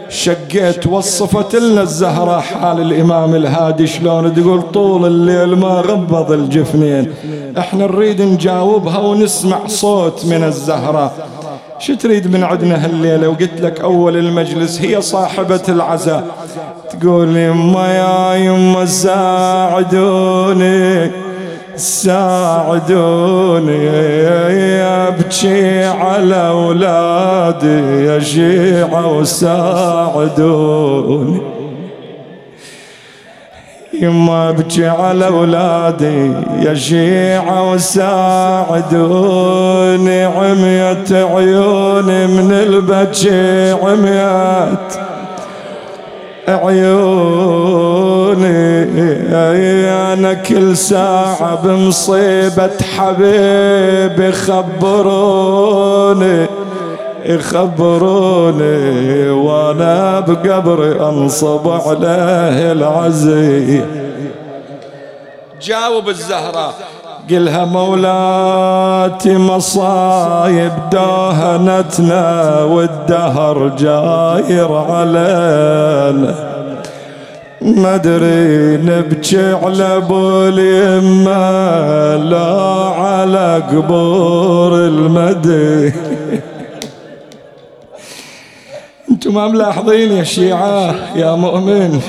شقيت 0.10 0.88
وصفت 0.88 1.56
لنا 1.56 1.82
الزهرة 1.82 2.40
حال 2.40 2.82
الإمام 2.82 3.36
الهادي 3.36 3.88
شلون 3.88 4.34
تقول 4.36 4.62
طول 4.62 5.06
الليل 5.06 5.56
ما 5.56 5.68
غبض 5.68 6.32
الجفنين. 6.32 7.14
إحنا 7.58 7.88
نريد 7.88 8.22
نجاوبها 8.22 8.98
ونسمع 8.98 9.68
صوت 9.68 10.26
من 10.26 10.44
الزهرة. 10.44 11.12
شو 11.80 11.94
تريد 11.94 12.32
من 12.34 12.44
عندنا 12.44 12.86
هالليلة؟ 12.86 13.28
وقلت 13.30 13.62
لك 13.62 13.82
أول 13.82 14.18
المجلس 14.18 14.82
هي 14.82 15.02
صاحبة 15.02 15.62
العزاء. 15.70 16.24
تقول 16.90 17.38
يما 17.38 17.88
يا 17.88 18.34
يما 18.36 18.86
ساعدوني 18.86 20.12
ساعدوني 21.82 23.90
ابكي 24.82 25.84
على 25.84 26.48
أولادي 26.48 28.06
يا 28.06 28.20
شيعة 28.20 29.18
وساعدوني 29.18 30.62
يما 34.02 34.50
ابكي 34.50 34.88
على 34.88 35.28
أولادي 35.28 36.32
يا 36.66 36.74
شيعة 36.74 37.72
وساعدوني 37.72 38.94
عميت 40.24 41.12
عيوني 41.14 42.28
من 42.28 42.52
البكي 42.52 43.72
عميت 43.72 45.11
عيوني. 46.48 48.02
أنا 50.14 50.34
كل 50.34 50.78
ساعة 50.78 51.56
بمصيبة 51.56 52.72
حبيبي 52.98 54.32
خبروني 54.32 55.82
يخبروني 57.26 59.30
وأنا 59.30 60.20
بقبري 60.20 61.00
أنصب 61.00 61.70
عليه 61.70 62.72
العزي 62.72 63.82
جاوب 65.62 66.10
الزهرة 66.10 66.74
قلها 67.30 67.66
مولاتي 67.66 69.38
مصايب 69.38 70.72
داهنتنا 70.92 72.64
والدهر 72.64 73.68
جاير 73.68 74.74
علينا. 74.76 76.36
ما 77.62 77.96
أدري 77.96 78.78
نبكي 78.78 79.54
على 79.54 79.98
ابو 79.98 80.48
اليمه 80.48 82.16
لا 82.16 82.54
على 83.02 83.64
قبور 83.72 84.76
المدي 84.76 85.94
أنتم 89.12 89.34
ما 89.34 89.48
ملاحظين 89.48 90.12
يا 90.12 90.24
شيعة 90.24 90.96
يا 91.16 91.36
مؤمن؟ 91.36 92.02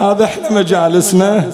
هذا 0.00 0.24
إحنا 0.24 0.50
مجالسنا. 0.50 1.44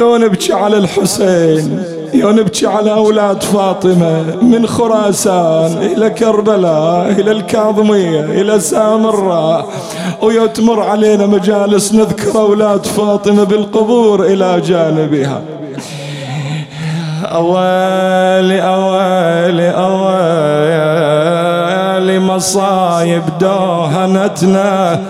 يو 0.00 0.16
نبكي 0.16 0.52
على 0.52 0.76
الحسين 0.76 1.82
يو 2.14 2.30
نبكي 2.30 2.66
على 2.66 2.92
أولاد 2.92 3.42
فاطمة 3.42 4.24
من 4.42 4.66
خراسان 4.66 5.72
إلى 5.82 6.10
كربلاء 6.10 7.10
إلى 7.18 7.30
الكاظمية 7.32 8.20
إلى 8.20 8.60
سامراء. 8.60 9.66
ويو 10.22 10.46
تمر 10.46 10.82
علينا 10.82 11.26
مجالس 11.26 11.94
نذكر 11.94 12.40
أولاد 12.40 12.86
فاطمة 12.86 13.44
بالقبور 13.44 14.26
إلى 14.26 14.60
جانبها. 14.60 15.42
أوالي 17.24 18.62
أوالي 18.62 19.70
أوالي 19.70 21.10
مصايب 22.18 23.22
دوهنتنا 23.40 25.00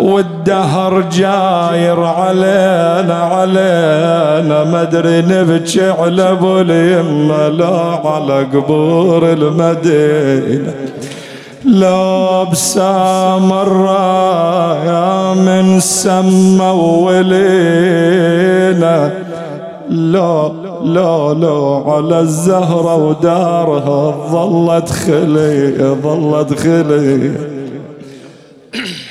والدهر 0.00 1.00
جاير 1.00 2.04
علينا 2.04 3.14
علينا 3.14 4.64
ما 4.64 4.82
أدري 4.82 5.22
نبكي 5.22 5.90
على 5.90 6.30
أبو 6.30 6.60
اليمة 6.60 7.48
لا 7.48 8.00
على 8.04 8.46
قبور 8.54 9.32
المدينة. 9.32 10.74
لا 11.64 12.42
بسامرة 12.42 13.94
يا 14.84 15.34
من 15.34 15.80
سما 15.80 16.72
ولينا. 16.72 18.08
لا 19.90 20.52
لا 20.84 21.34
لا 21.34 21.82
على 21.86 22.20
الزهرة 22.20 22.94
ودارها 22.94 24.14
ظلت 24.30 24.90
خلي 24.90 25.78
ظلت 26.02 26.60
خلي 26.60 27.57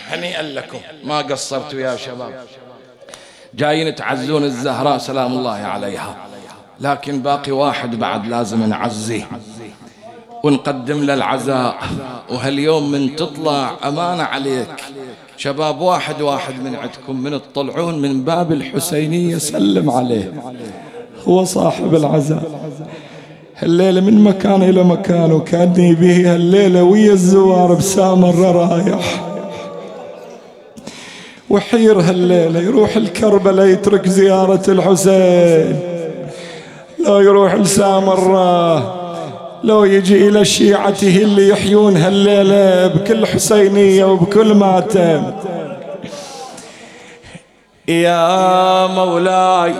هنيئا 0.08 0.42
لكم. 0.42 0.78
ما 1.04 1.18
قصرتوا 1.18 1.80
يا 1.80 1.96
شباب. 1.96 2.34
جايين 3.56 3.96
تعزون 3.96 4.44
الزهراء 4.44 4.98
سلام 4.98 5.32
الله 5.34 5.52
عليها. 5.52 6.16
لكن 6.82 7.20
باقي 7.20 7.52
واحد 7.52 7.96
بعد 7.96 8.28
لازم 8.28 8.64
نعزيه. 8.64 9.28
ونقدم 10.44 11.04
له 11.04 11.14
العزاء. 11.14 11.76
وهاليوم 12.30 12.92
من 12.92 13.16
تطلع 13.16 13.72
أمانة 13.84 14.24
عليك. 14.24 14.76
شباب 15.38 15.82
واحد 15.82 16.22
واحد 16.22 16.54
من 16.54 16.76
عندكم 16.76 17.24
من 17.24 17.32
تطلعون 17.42 18.00
من 18.00 18.24
باب 18.24 18.52
الحسينية 18.52 19.38
سلم 19.38 19.90
عليه. 19.90 20.34
هو 21.28 21.44
صاحب 21.44 21.96
العزاء. 21.96 22.72
هالليلة 23.58 24.02
من 24.02 24.24
مكان 24.24 24.64
إلى 24.64 24.84
مكان 24.84 25.32
وكأني 25.32 25.96
به 25.96 26.34
هالليلة 26.34 26.84
ويا 26.84 27.14
الزوار 27.14 27.74
بسامر 27.74 28.36
رايح 28.36 29.24
وحير 31.50 32.00
هالليلة 32.00 32.60
يروح 32.60 32.96
الكربلة 32.96 33.66
يترك 33.66 34.08
زيارة 34.08 34.64
الحسين. 34.68 35.80
لا 37.00 37.20
يروح 37.20 37.54
لسامرة 37.56 38.98
لو 39.64 39.84
يجي 39.84 40.28
إلى 40.28 40.46
شيعته 40.46 41.18
اللي 41.18 41.50
يحيون 41.50 41.98
هالليلة 41.98 42.88
بكل 42.88 43.26
حسينية 43.26 44.06
وبكل 44.06 44.54
ماتم 44.54 45.32
يا 47.88 48.88
مولاي 48.88 49.74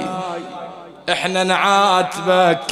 إحنا 1.10 1.44
نعاتبك 1.44 2.72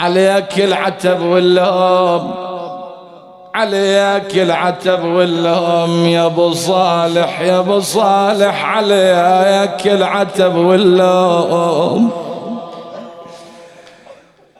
عليك 0.00 0.58
العتب 0.58 1.20
واللوم. 1.20 2.55
عليك 3.56 4.38
العتب 4.38 5.04
واللوم 5.04 6.06
يا 6.06 6.26
أبو 6.26 6.52
صالح 6.52 7.40
يا 7.40 7.58
أبو 7.58 7.80
صالح 7.80 8.64
عليك 8.64 9.86
العتب 9.86 10.56
واللوم. 10.56 12.10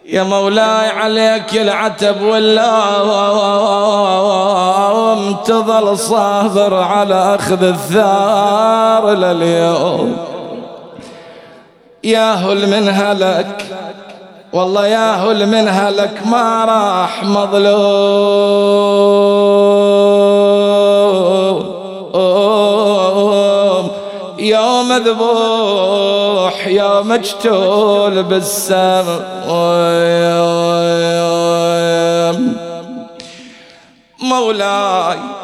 يا 0.06 0.22
مولاي 0.22 0.88
عليك 0.88 1.56
العتب 1.56 2.22
واللوم 2.22 2.66
تظل 5.44 5.98
صابر 5.98 6.74
على 6.74 7.34
أخذ 7.34 7.62
الثار 7.62 9.10
لليوم. 9.10 10.16
ياهل 12.04 12.68
من 12.68 12.88
هلك 12.88 13.66
والله 14.56 14.86
ياهل 14.86 15.46
من 15.46 15.68
هلك 15.68 16.26
ما 16.26 16.64
راح 16.64 17.24
مظلوم. 17.24 18.86
يوم 24.38 24.92
ذبوح 24.92 26.66
يوم 26.66 27.08
مجتول 27.08 28.22
بالسم 28.22 29.04
مولاي 34.22 35.35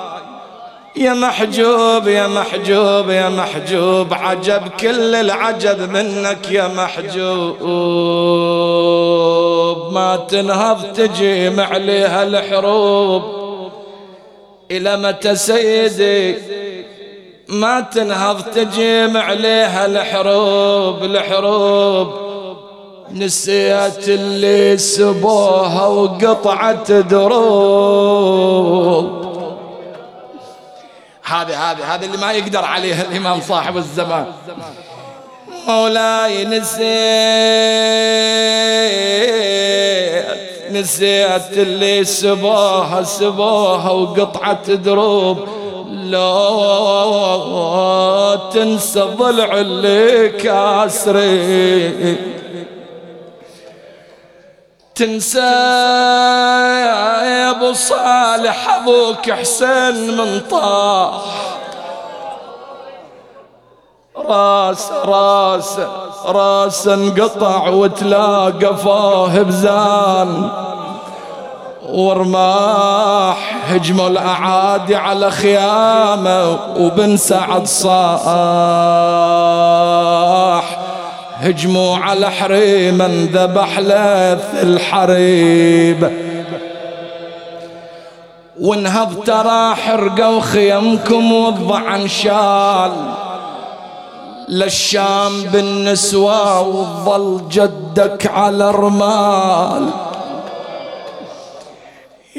يا 1.03 1.15
محجوب 1.15 2.09
يا 2.09 2.27
محجوب 2.27 3.11
يا 3.11 3.29
محجوب 3.29 4.15
عجب 4.15 4.69
كل 4.81 5.15
العجب 5.15 5.91
منك 5.91 6.51
يا 6.51 6.69
محجوب. 6.69 7.63
ما 9.93 10.17
تنهض 10.29 10.93
تجيم 10.93 11.61
عليها 11.61 12.23
الحروب. 12.23 13.23
إلى 14.71 14.97
متى 14.97 15.37
سيدي؟ 15.37 16.37
ما 17.49 17.81
تنهض 17.81 18.43
تجيم 18.43 19.17
عليها 19.17 19.87
الحروب 19.87 21.05
الحروب. 21.05 22.09
نسيت 23.13 24.09
اللي 24.09 24.79
سبوها 24.79 25.87
وقطعت 25.87 26.93
دروب. 26.93 28.43
هذه 31.33 31.71
هذه 31.71 31.95
هذه 31.95 32.05
اللي 32.05 32.17
ما 32.17 32.33
يقدر 32.33 32.65
عليها 32.65 33.03
الإمام 33.03 33.41
صاحب 33.41 33.77
الزمان. 33.77 34.27
مولاي 35.69 36.45
نسيت 36.45 36.83
نسيت 40.71 41.53
اللي 41.53 42.05
سبوها 42.05 43.03
سبوها 43.03 43.91
وقطعة 43.91 44.75
دروب. 44.75 45.49
لا 45.93 46.41
تنسى 48.53 49.01
ضلع 49.01 49.61
اللي 49.61 50.29
كاسري 50.29 52.17
تنسى 54.95 55.39
يا 57.25 57.51
أبو 57.51 57.73
صالح 57.73 58.75
أبوك 58.75 59.31
حسين 59.31 60.17
من 60.17 60.41
طاح 60.51 61.13
راس 64.17 64.93
راس 65.05 65.79
راس 66.27 66.89
انقطع 66.89 67.69
وتلاقى 67.69 68.77
فاه 68.77 69.43
بزان. 69.43 70.51
ورماح 71.89 73.57
هجموا 73.69 74.09
الاعادي 74.09 74.97
على 74.97 75.31
خيامة 75.31 76.59
وبن 76.77 77.17
سعد 77.17 77.67
صاح. 77.67 78.23
هجموا 81.43 81.97
على 81.97 82.31
حريم 82.31 83.03
ذبح 83.33 83.79
لث 83.79 84.63
الحريب. 84.63 86.11
وانهض 88.61 89.25
ترى 89.25 89.75
حرقوا 89.75 90.41
خيمكم 90.41 91.33
والضعن 91.33 92.09
شال 92.09 92.93
للشام 94.49 95.43
بالنسوى 95.43 96.59
وظل 96.59 97.41
جدك 97.51 98.27
على 98.27 98.71
رمال 98.71 99.91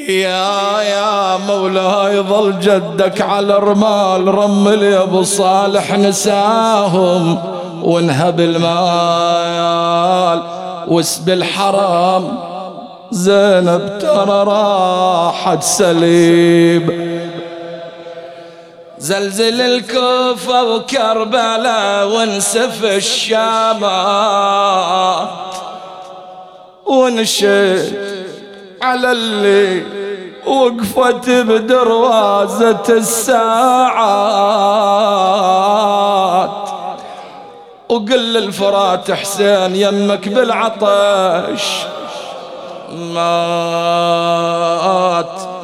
يا 0.08 0.82
يا 0.82 1.38
مولاي 1.38 2.20
ظل 2.20 2.60
جدك 2.60 3.22
على 3.22 3.56
رمال 3.58 4.28
رمل 4.28 4.84
يا 4.84 5.04
أبو 5.04 5.24
صالح 5.24 5.98
نساهم. 5.98 7.40
وانهب 7.84 8.40
المال 8.40 8.64
واسب 10.88 11.30
الحرام. 11.30 12.38
زينب 13.12 14.00
ترى 14.02 14.44
راحت 14.44 15.64
سليب. 15.64 17.14
زلزل 18.98 19.62
الكوفة 19.62 20.64
وكربلاء 20.64 22.08
وانسف 22.08 22.84
الشامات. 22.84 23.74
ونشد 26.86 27.96
على 28.82 29.12
اللي 29.12 29.84
وقفت 30.46 31.30
بدروازة 31.30 32.84
الساعات. 32.90 34.24
وقل 37.90 38.34
للفرات 38.34 39.12
حسين 39.12 39.76
يمك 39.76 40.28
بالعطش. 40.30 41.64
مات 42.92 44.14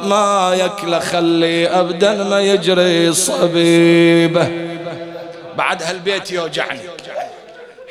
ما 0.04 0.54
يكله 0.54 0.98
خلي 0.98 1.68
ابدا 1.68 2.24
ما 2.24 2.40
يجري 2.40 3.12
صبيبه. 3.12 4.48
بعد 5.56 5.82
هالبيت 5.82 6.30
يوجعني. 6.30 6.80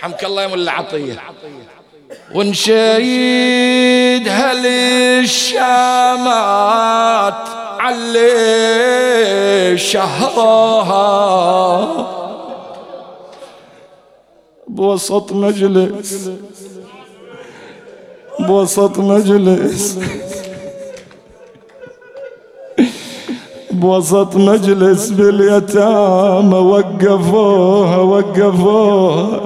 حمك 0.02 0.24
الله 0.24 0.42
يا 0.42 0.48
ملا 0.48 0.72
عطيه 0.72 1.20
ونشيد 2.36 4.28
هالشامات 4.28 5.60
علي 7.80 9.78
شهرها. 9.78 11.00
بوسط 14.80 15.34
مجلس. 15.34 16.30
بوسط 18.40 19.00
مجلس. 19.00 20.00
بوسط 23.72 24.36
مجلس 24.36 25.10
باليتامى 25.10 26.58
وقفوها 26.58 27.98
وقفوها. 27.98 29.42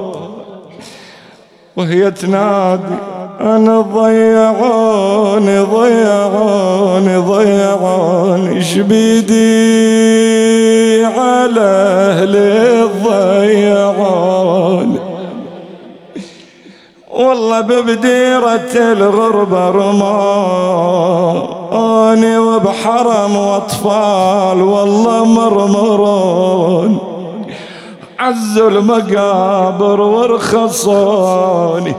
وهي 1.76 2.10
تنادي 2.10 2.94
أنا 3.40 3.80
ضيعوني 3.80 5.58
ضيعوني 5.58 7.16
ضيعوني. 7.16 8.62
شبيدي 8.62 9.74
على 11.04 11.60
أهلي 12.10 12.82
ضيعوني 13.04 15.03
والله 17.14 17.60
ببديرة 17.60 18.74
الغربة 18.74 19.70
رماني 19.70 21.08
وبحرم 22.38 23.36
وأطفال 23.36 24.62
والله 24.62 25.24
مرمرون. 25.24 26.98
عزوا 28.18 28.70
المقابر 28.70 30.00
وارخصوني. 30.00 31.94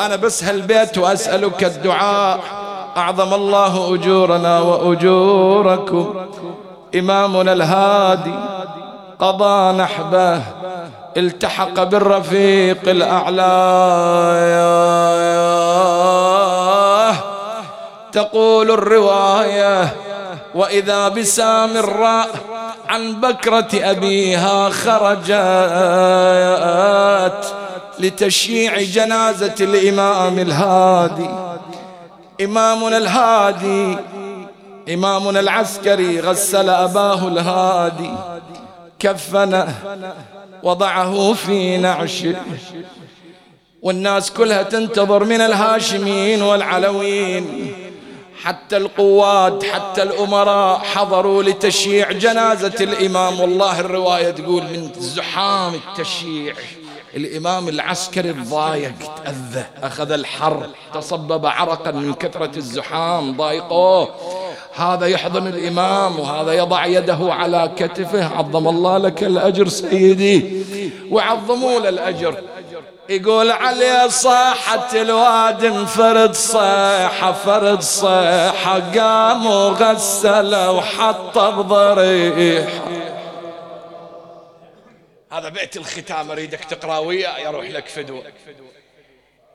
أنا 0.00 0.16
بس 0.16 0.44
هالبيت 0.44 0.98
وأسألك 0.98 1.64
الدعاء. 1.64 2.40
أعظم 2.96 3.34
الله 3.34 3.94
أجورنا 3.94 4.60
وأجوركم. 4.60 6.14
إمامنا 6.94 7.52
الهادي 7.52 8.34
قضى 9.20 9.78
نحبه. 9.78 10.42
التحق 11.16 11.82
بالرفيق 11.82 12.88
الأعلى. 12.88 13.48
تقول 18.12 18.70
الرواية 18.70 19.88
وإذا 20.54 21.08
بسامراء 21.08 22.28
عن 22.88 23.20
بكرة 23.20 23.68
أبيها 23.74 24.70
خرجت 24.70 25.28
لتشييع 27.98 28.82
جنازة 28.82 29.54
الإمام 29.60 30.38
الهادي. 30.38 31.30
إمامنا 32.44 32.96
الهادي 32.96 33.96
إمامنا 34.94 35.40
العسكري 35.40 36.20
غسل 36.20 36.70
أباه 36.70 37.28
الهادي. 37.28 38.10
كفنه 38.98 39.74
وضعه 40.62 41.32
في 41.32 41.76
نعشه 41.76 42.34
والناس 43.82 44.30
كلها 44.30 44.62
تنتظر 44.62 45.24
من 45.24 45.40
الهاشميين 45.40 46.42
والعلويين. 46.42 47.74
حتى 48.42 48.76
القواد 48.76 49.62
حتى 49.62 50.02
الأمراء 50.02 50.78
حضروا 50.78 51.42
لتشييع 51.42 52.12
جنازة 52.12 52.74
الإمام. 52.80 53.40
والله 53.40 53.80
الرواية 53.80 54.30
تقول 54.30 54.62
من 54.62 54.90
زحام 54.98 55.74
التشييع. 55.74 56.54
الإمام 57.16 57.68
العسكري 57.68 58.30
الضايق 58.30 58.94
تأذى 59.24 59.64
أخذ 59.82 60.10
الحر 60.12 60.66
تصبب 60.94 61.46
عرقا 61.46 61.90
من 61.90 62.14
كثرة 62.14 62.56
الزحام 62.56 63.36
ضايقوه. 63.36 64.08
هذا 64.78 65.06
يحضن 65.06 65.46
الإمام 65.46 66.20
وهذا 66.20 66.52
يضع 66.52 66.86
يده 66.86 67.18
على 67.20 67.70
كتفه 67.76 68.38
عظم 68.38 68.68
الله 68.68 68.98
لك 68.98 69.22
الأجر 69.22 69.68
سيدي 69.68 70.64
وعظموا 71.10 71.80
له 71.80 71.88
الأجر. 71.88 72.34
يقول 73.08 73.50
علي 73.50 74.08
صاحة 74.08 74.88
الواد 74.94 75.64
انفرد 75.64 76.34
صيحة 76.34 77.32
فرد 77.32 77.82
صيحة 77.82 78.80
قام 78.98 79.46
وغسل 79.46 80.54
وحط 80.54 81.38
بضريحة. 81.38 82.82
هذا 85.32 85.48
بيت 85.48 85.76
الختام 85.76 86.30
أريدك 86.30 86.64
تقرأ 86.64 86.98
وياي 86.98 87.48
أروح 87.48 87.70
لك 87.70 87.88
فدوة. 87.88 88.22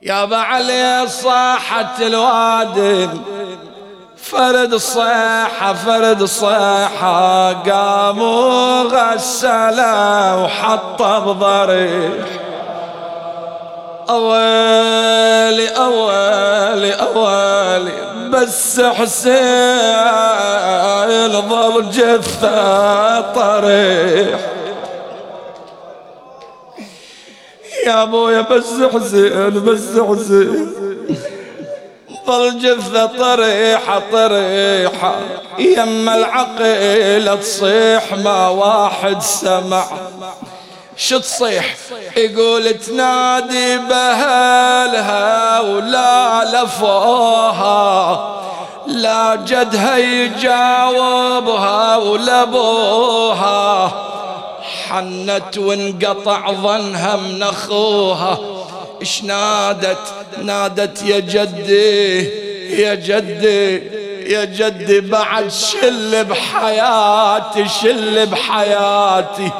يا 0.02 0.36
علي 0.36 1.08
صاحة 1.08 2.06
الواد 2.06 3.10
فرد 4.24 4.76
صيحة 4.76 5.74
فرد 5.74 6.24
صيحة 6.24 7.52
قام 7.52 8.22
وغسل 8.22 9.80
وحط 10.38 11.02
بضريح. 11.02 12.24
أويلي 14.10 15.68
أويلي 15.68 16.92
أويلي 16.92 18.28
بس 18.30 18.80
حسين 18.80 19.34
ظل 21.48 21.90
جثة 21.90 23.20
طريح. 23.20 24.40
يا 27.86 28.02
أبويا 28.02 28.40
بس 28.40 28.72
حسين 28.94 29.64
بس 29.64 29.98
حسين. 29.98 30.93
ظل 32.26 32.58
جثة 32.58 33.06
طريحة 33.06 34.02
طريحة. 34.12 35.14
يما 35.58 36.16
العقيلة 36.16 37.34
تصيح 37.34 38.12
ما 38.12 38.48
واحد 38.48 39.22
سمع. 39.22 39.84
شو 40.96 41.18
تصيح؟ 41.18 41.76
يقول 42.16 42.74
تنادي 42.74 43.78
بهلها 43.78 45.60
ولا 45.60 46.44
لفوها. 46.44 48.34
لا 48.86 49.34
جدها 49.34 49.96
يجاوبها 49.96 51.96
ولا 51.96 52.42
أبوها. 52.42 53.92
حنت 54.88 55.58
وانقطع 55.58 56.52
ظنها 56.52 57.16
من 57.16 57.42
أخوها. 57.42 58.38
اش 59.04 59.24
نادت؟ 59.24 59.98
نادت 60.42 61.02
يا 61.02 61.18
جدي 61.18 62.20
يا 62.82 62.94
جدي 62.94 63.76
يا 64.32 64.44
جدي 64.44 65.00
بعد 65.00 65.48
شل 65.50 66.24
بحياتي 66.24 67.68
شل 67.68 68.26
بحياتي. 68.26 69.50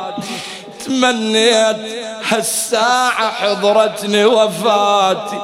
تمنيت 0.86 1.76
هالساعة 2.28 3.30
حضرتني 3.30 4.24
وفاتي. 4.24 5.40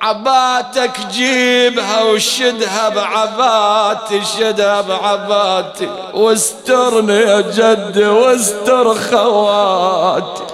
عباتك 0.00 1.00
جيبها 1.12 2.02
وشدها 2.02 2.88
بعباتي 2.88 4.22
شدها 4.38 4.80
بعباتي. 4.80 5.88
واسترني 6.14 7.14
يا 7.14 7.40
جدي 7.40 8.04
واستر 8.04 8.94
خواتي. 8.94 10.53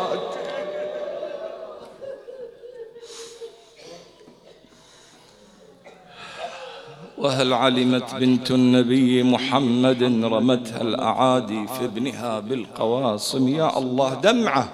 وهل 7.21 7.53
علمت 7.53 8.15
بنت 8.21 8.51
النبي 8.51 9.23
محمد 9.23 10.03
رمتها 10.25 10.81
الأعادي 10.83 11.67
في 11.67 11.85
ابنها 11.85 12.41
بالقواصم؟ 12.41 13.49
يا 13.49 13.79
الله 13.79 14.15
دمعة 14.15 14.69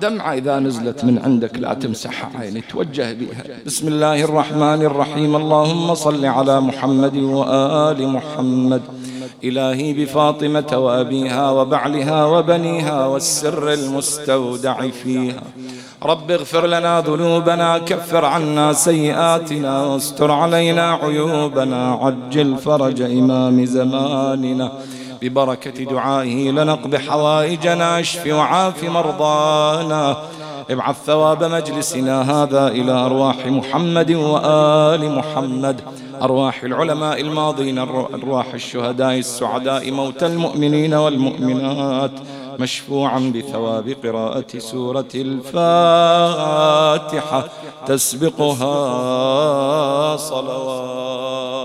دمعة 0.00 0.34
إذا 0.34 0.58
نزلت 0.58 1.04
من 1.04 1.18
عندك 1.18 1.58
لا 1.58 1.74
تمسح 1.74 2.36
عيني 2.36 2.60
توجه 2.60 3.12
بها. 3.12 3.44
بسم 3.66 3.88
الله 3.88 4.24
الرحمن 4.24 4.80
الرحيم. 4.82 5.36
اللهم 5.36 5.94
صل 5.94 6.24
على 6.24 6.60
محمد 6.60 7.16
وآل 7.16 8.08
محمد. 8.08 8.82
إلهي 9.44 9.92
بفاطمة 9.92 10.70
وأبيها 10.84 11.50
وبعلها 11.50 12.24
وبنيها 12.24 13.06
والسر 13.06 13.72
المستودع 13.72 14.88
فيها. 14.88 15.42
رب 16.04 16.30
اغفر 16.30 16.66
لنا 16.66 17.00
ذنوبنا 17.00 17.78
كفر 17.78 18.24
عنا 18.24 18.72
سيئاتنا 18.72 19.82
واستر 19.86 20.30
علينا 20.30 20.92
عيوبنا 20.92 21.92
عجل 21.92 22.56
فرج 22.56 23.02
إمام 23.02 23.64
زماننا. 23.64 24.72
ببركة 25.22 25.84
دعائه 25.84 26.50
لنقض 26.50 26.96
حوائجنا 26.96 28.00
اشف 28.00 28.26
وعاف 28.26 28.84
مرضانا. 28.84 30.16
ابعث 30.70 30.96
ثواب 31.06 31.44
مجلسنا 31.44 32.16
هذا 32.32 32.68
إلى 32.68 32.92
أرواح 32.92 33.46
محمد 33.46 34.12
وآل 34.12 35.12
محمد. 35.18 35.80
أرواح 36.22 36.62
العلماء 36.62 37.20
الماضين 37.20 37.78
أرواح 37.78 38.54
الشهداء 38.54 39.18
السعداء 39.18 39.90
موت 39.90 40.22
المؤمنين 40.22 40.94
والمؤمنات. 40.94 42.10
مشفوعا 42.58 43.32
بثواب 43.34 43.96
قراءة 44.04 44.58
سورة 44.58 45.12
الفاتحة. 45.14 46.34
تسبقها 47.86 48.76
صلوات. 50.16 51.63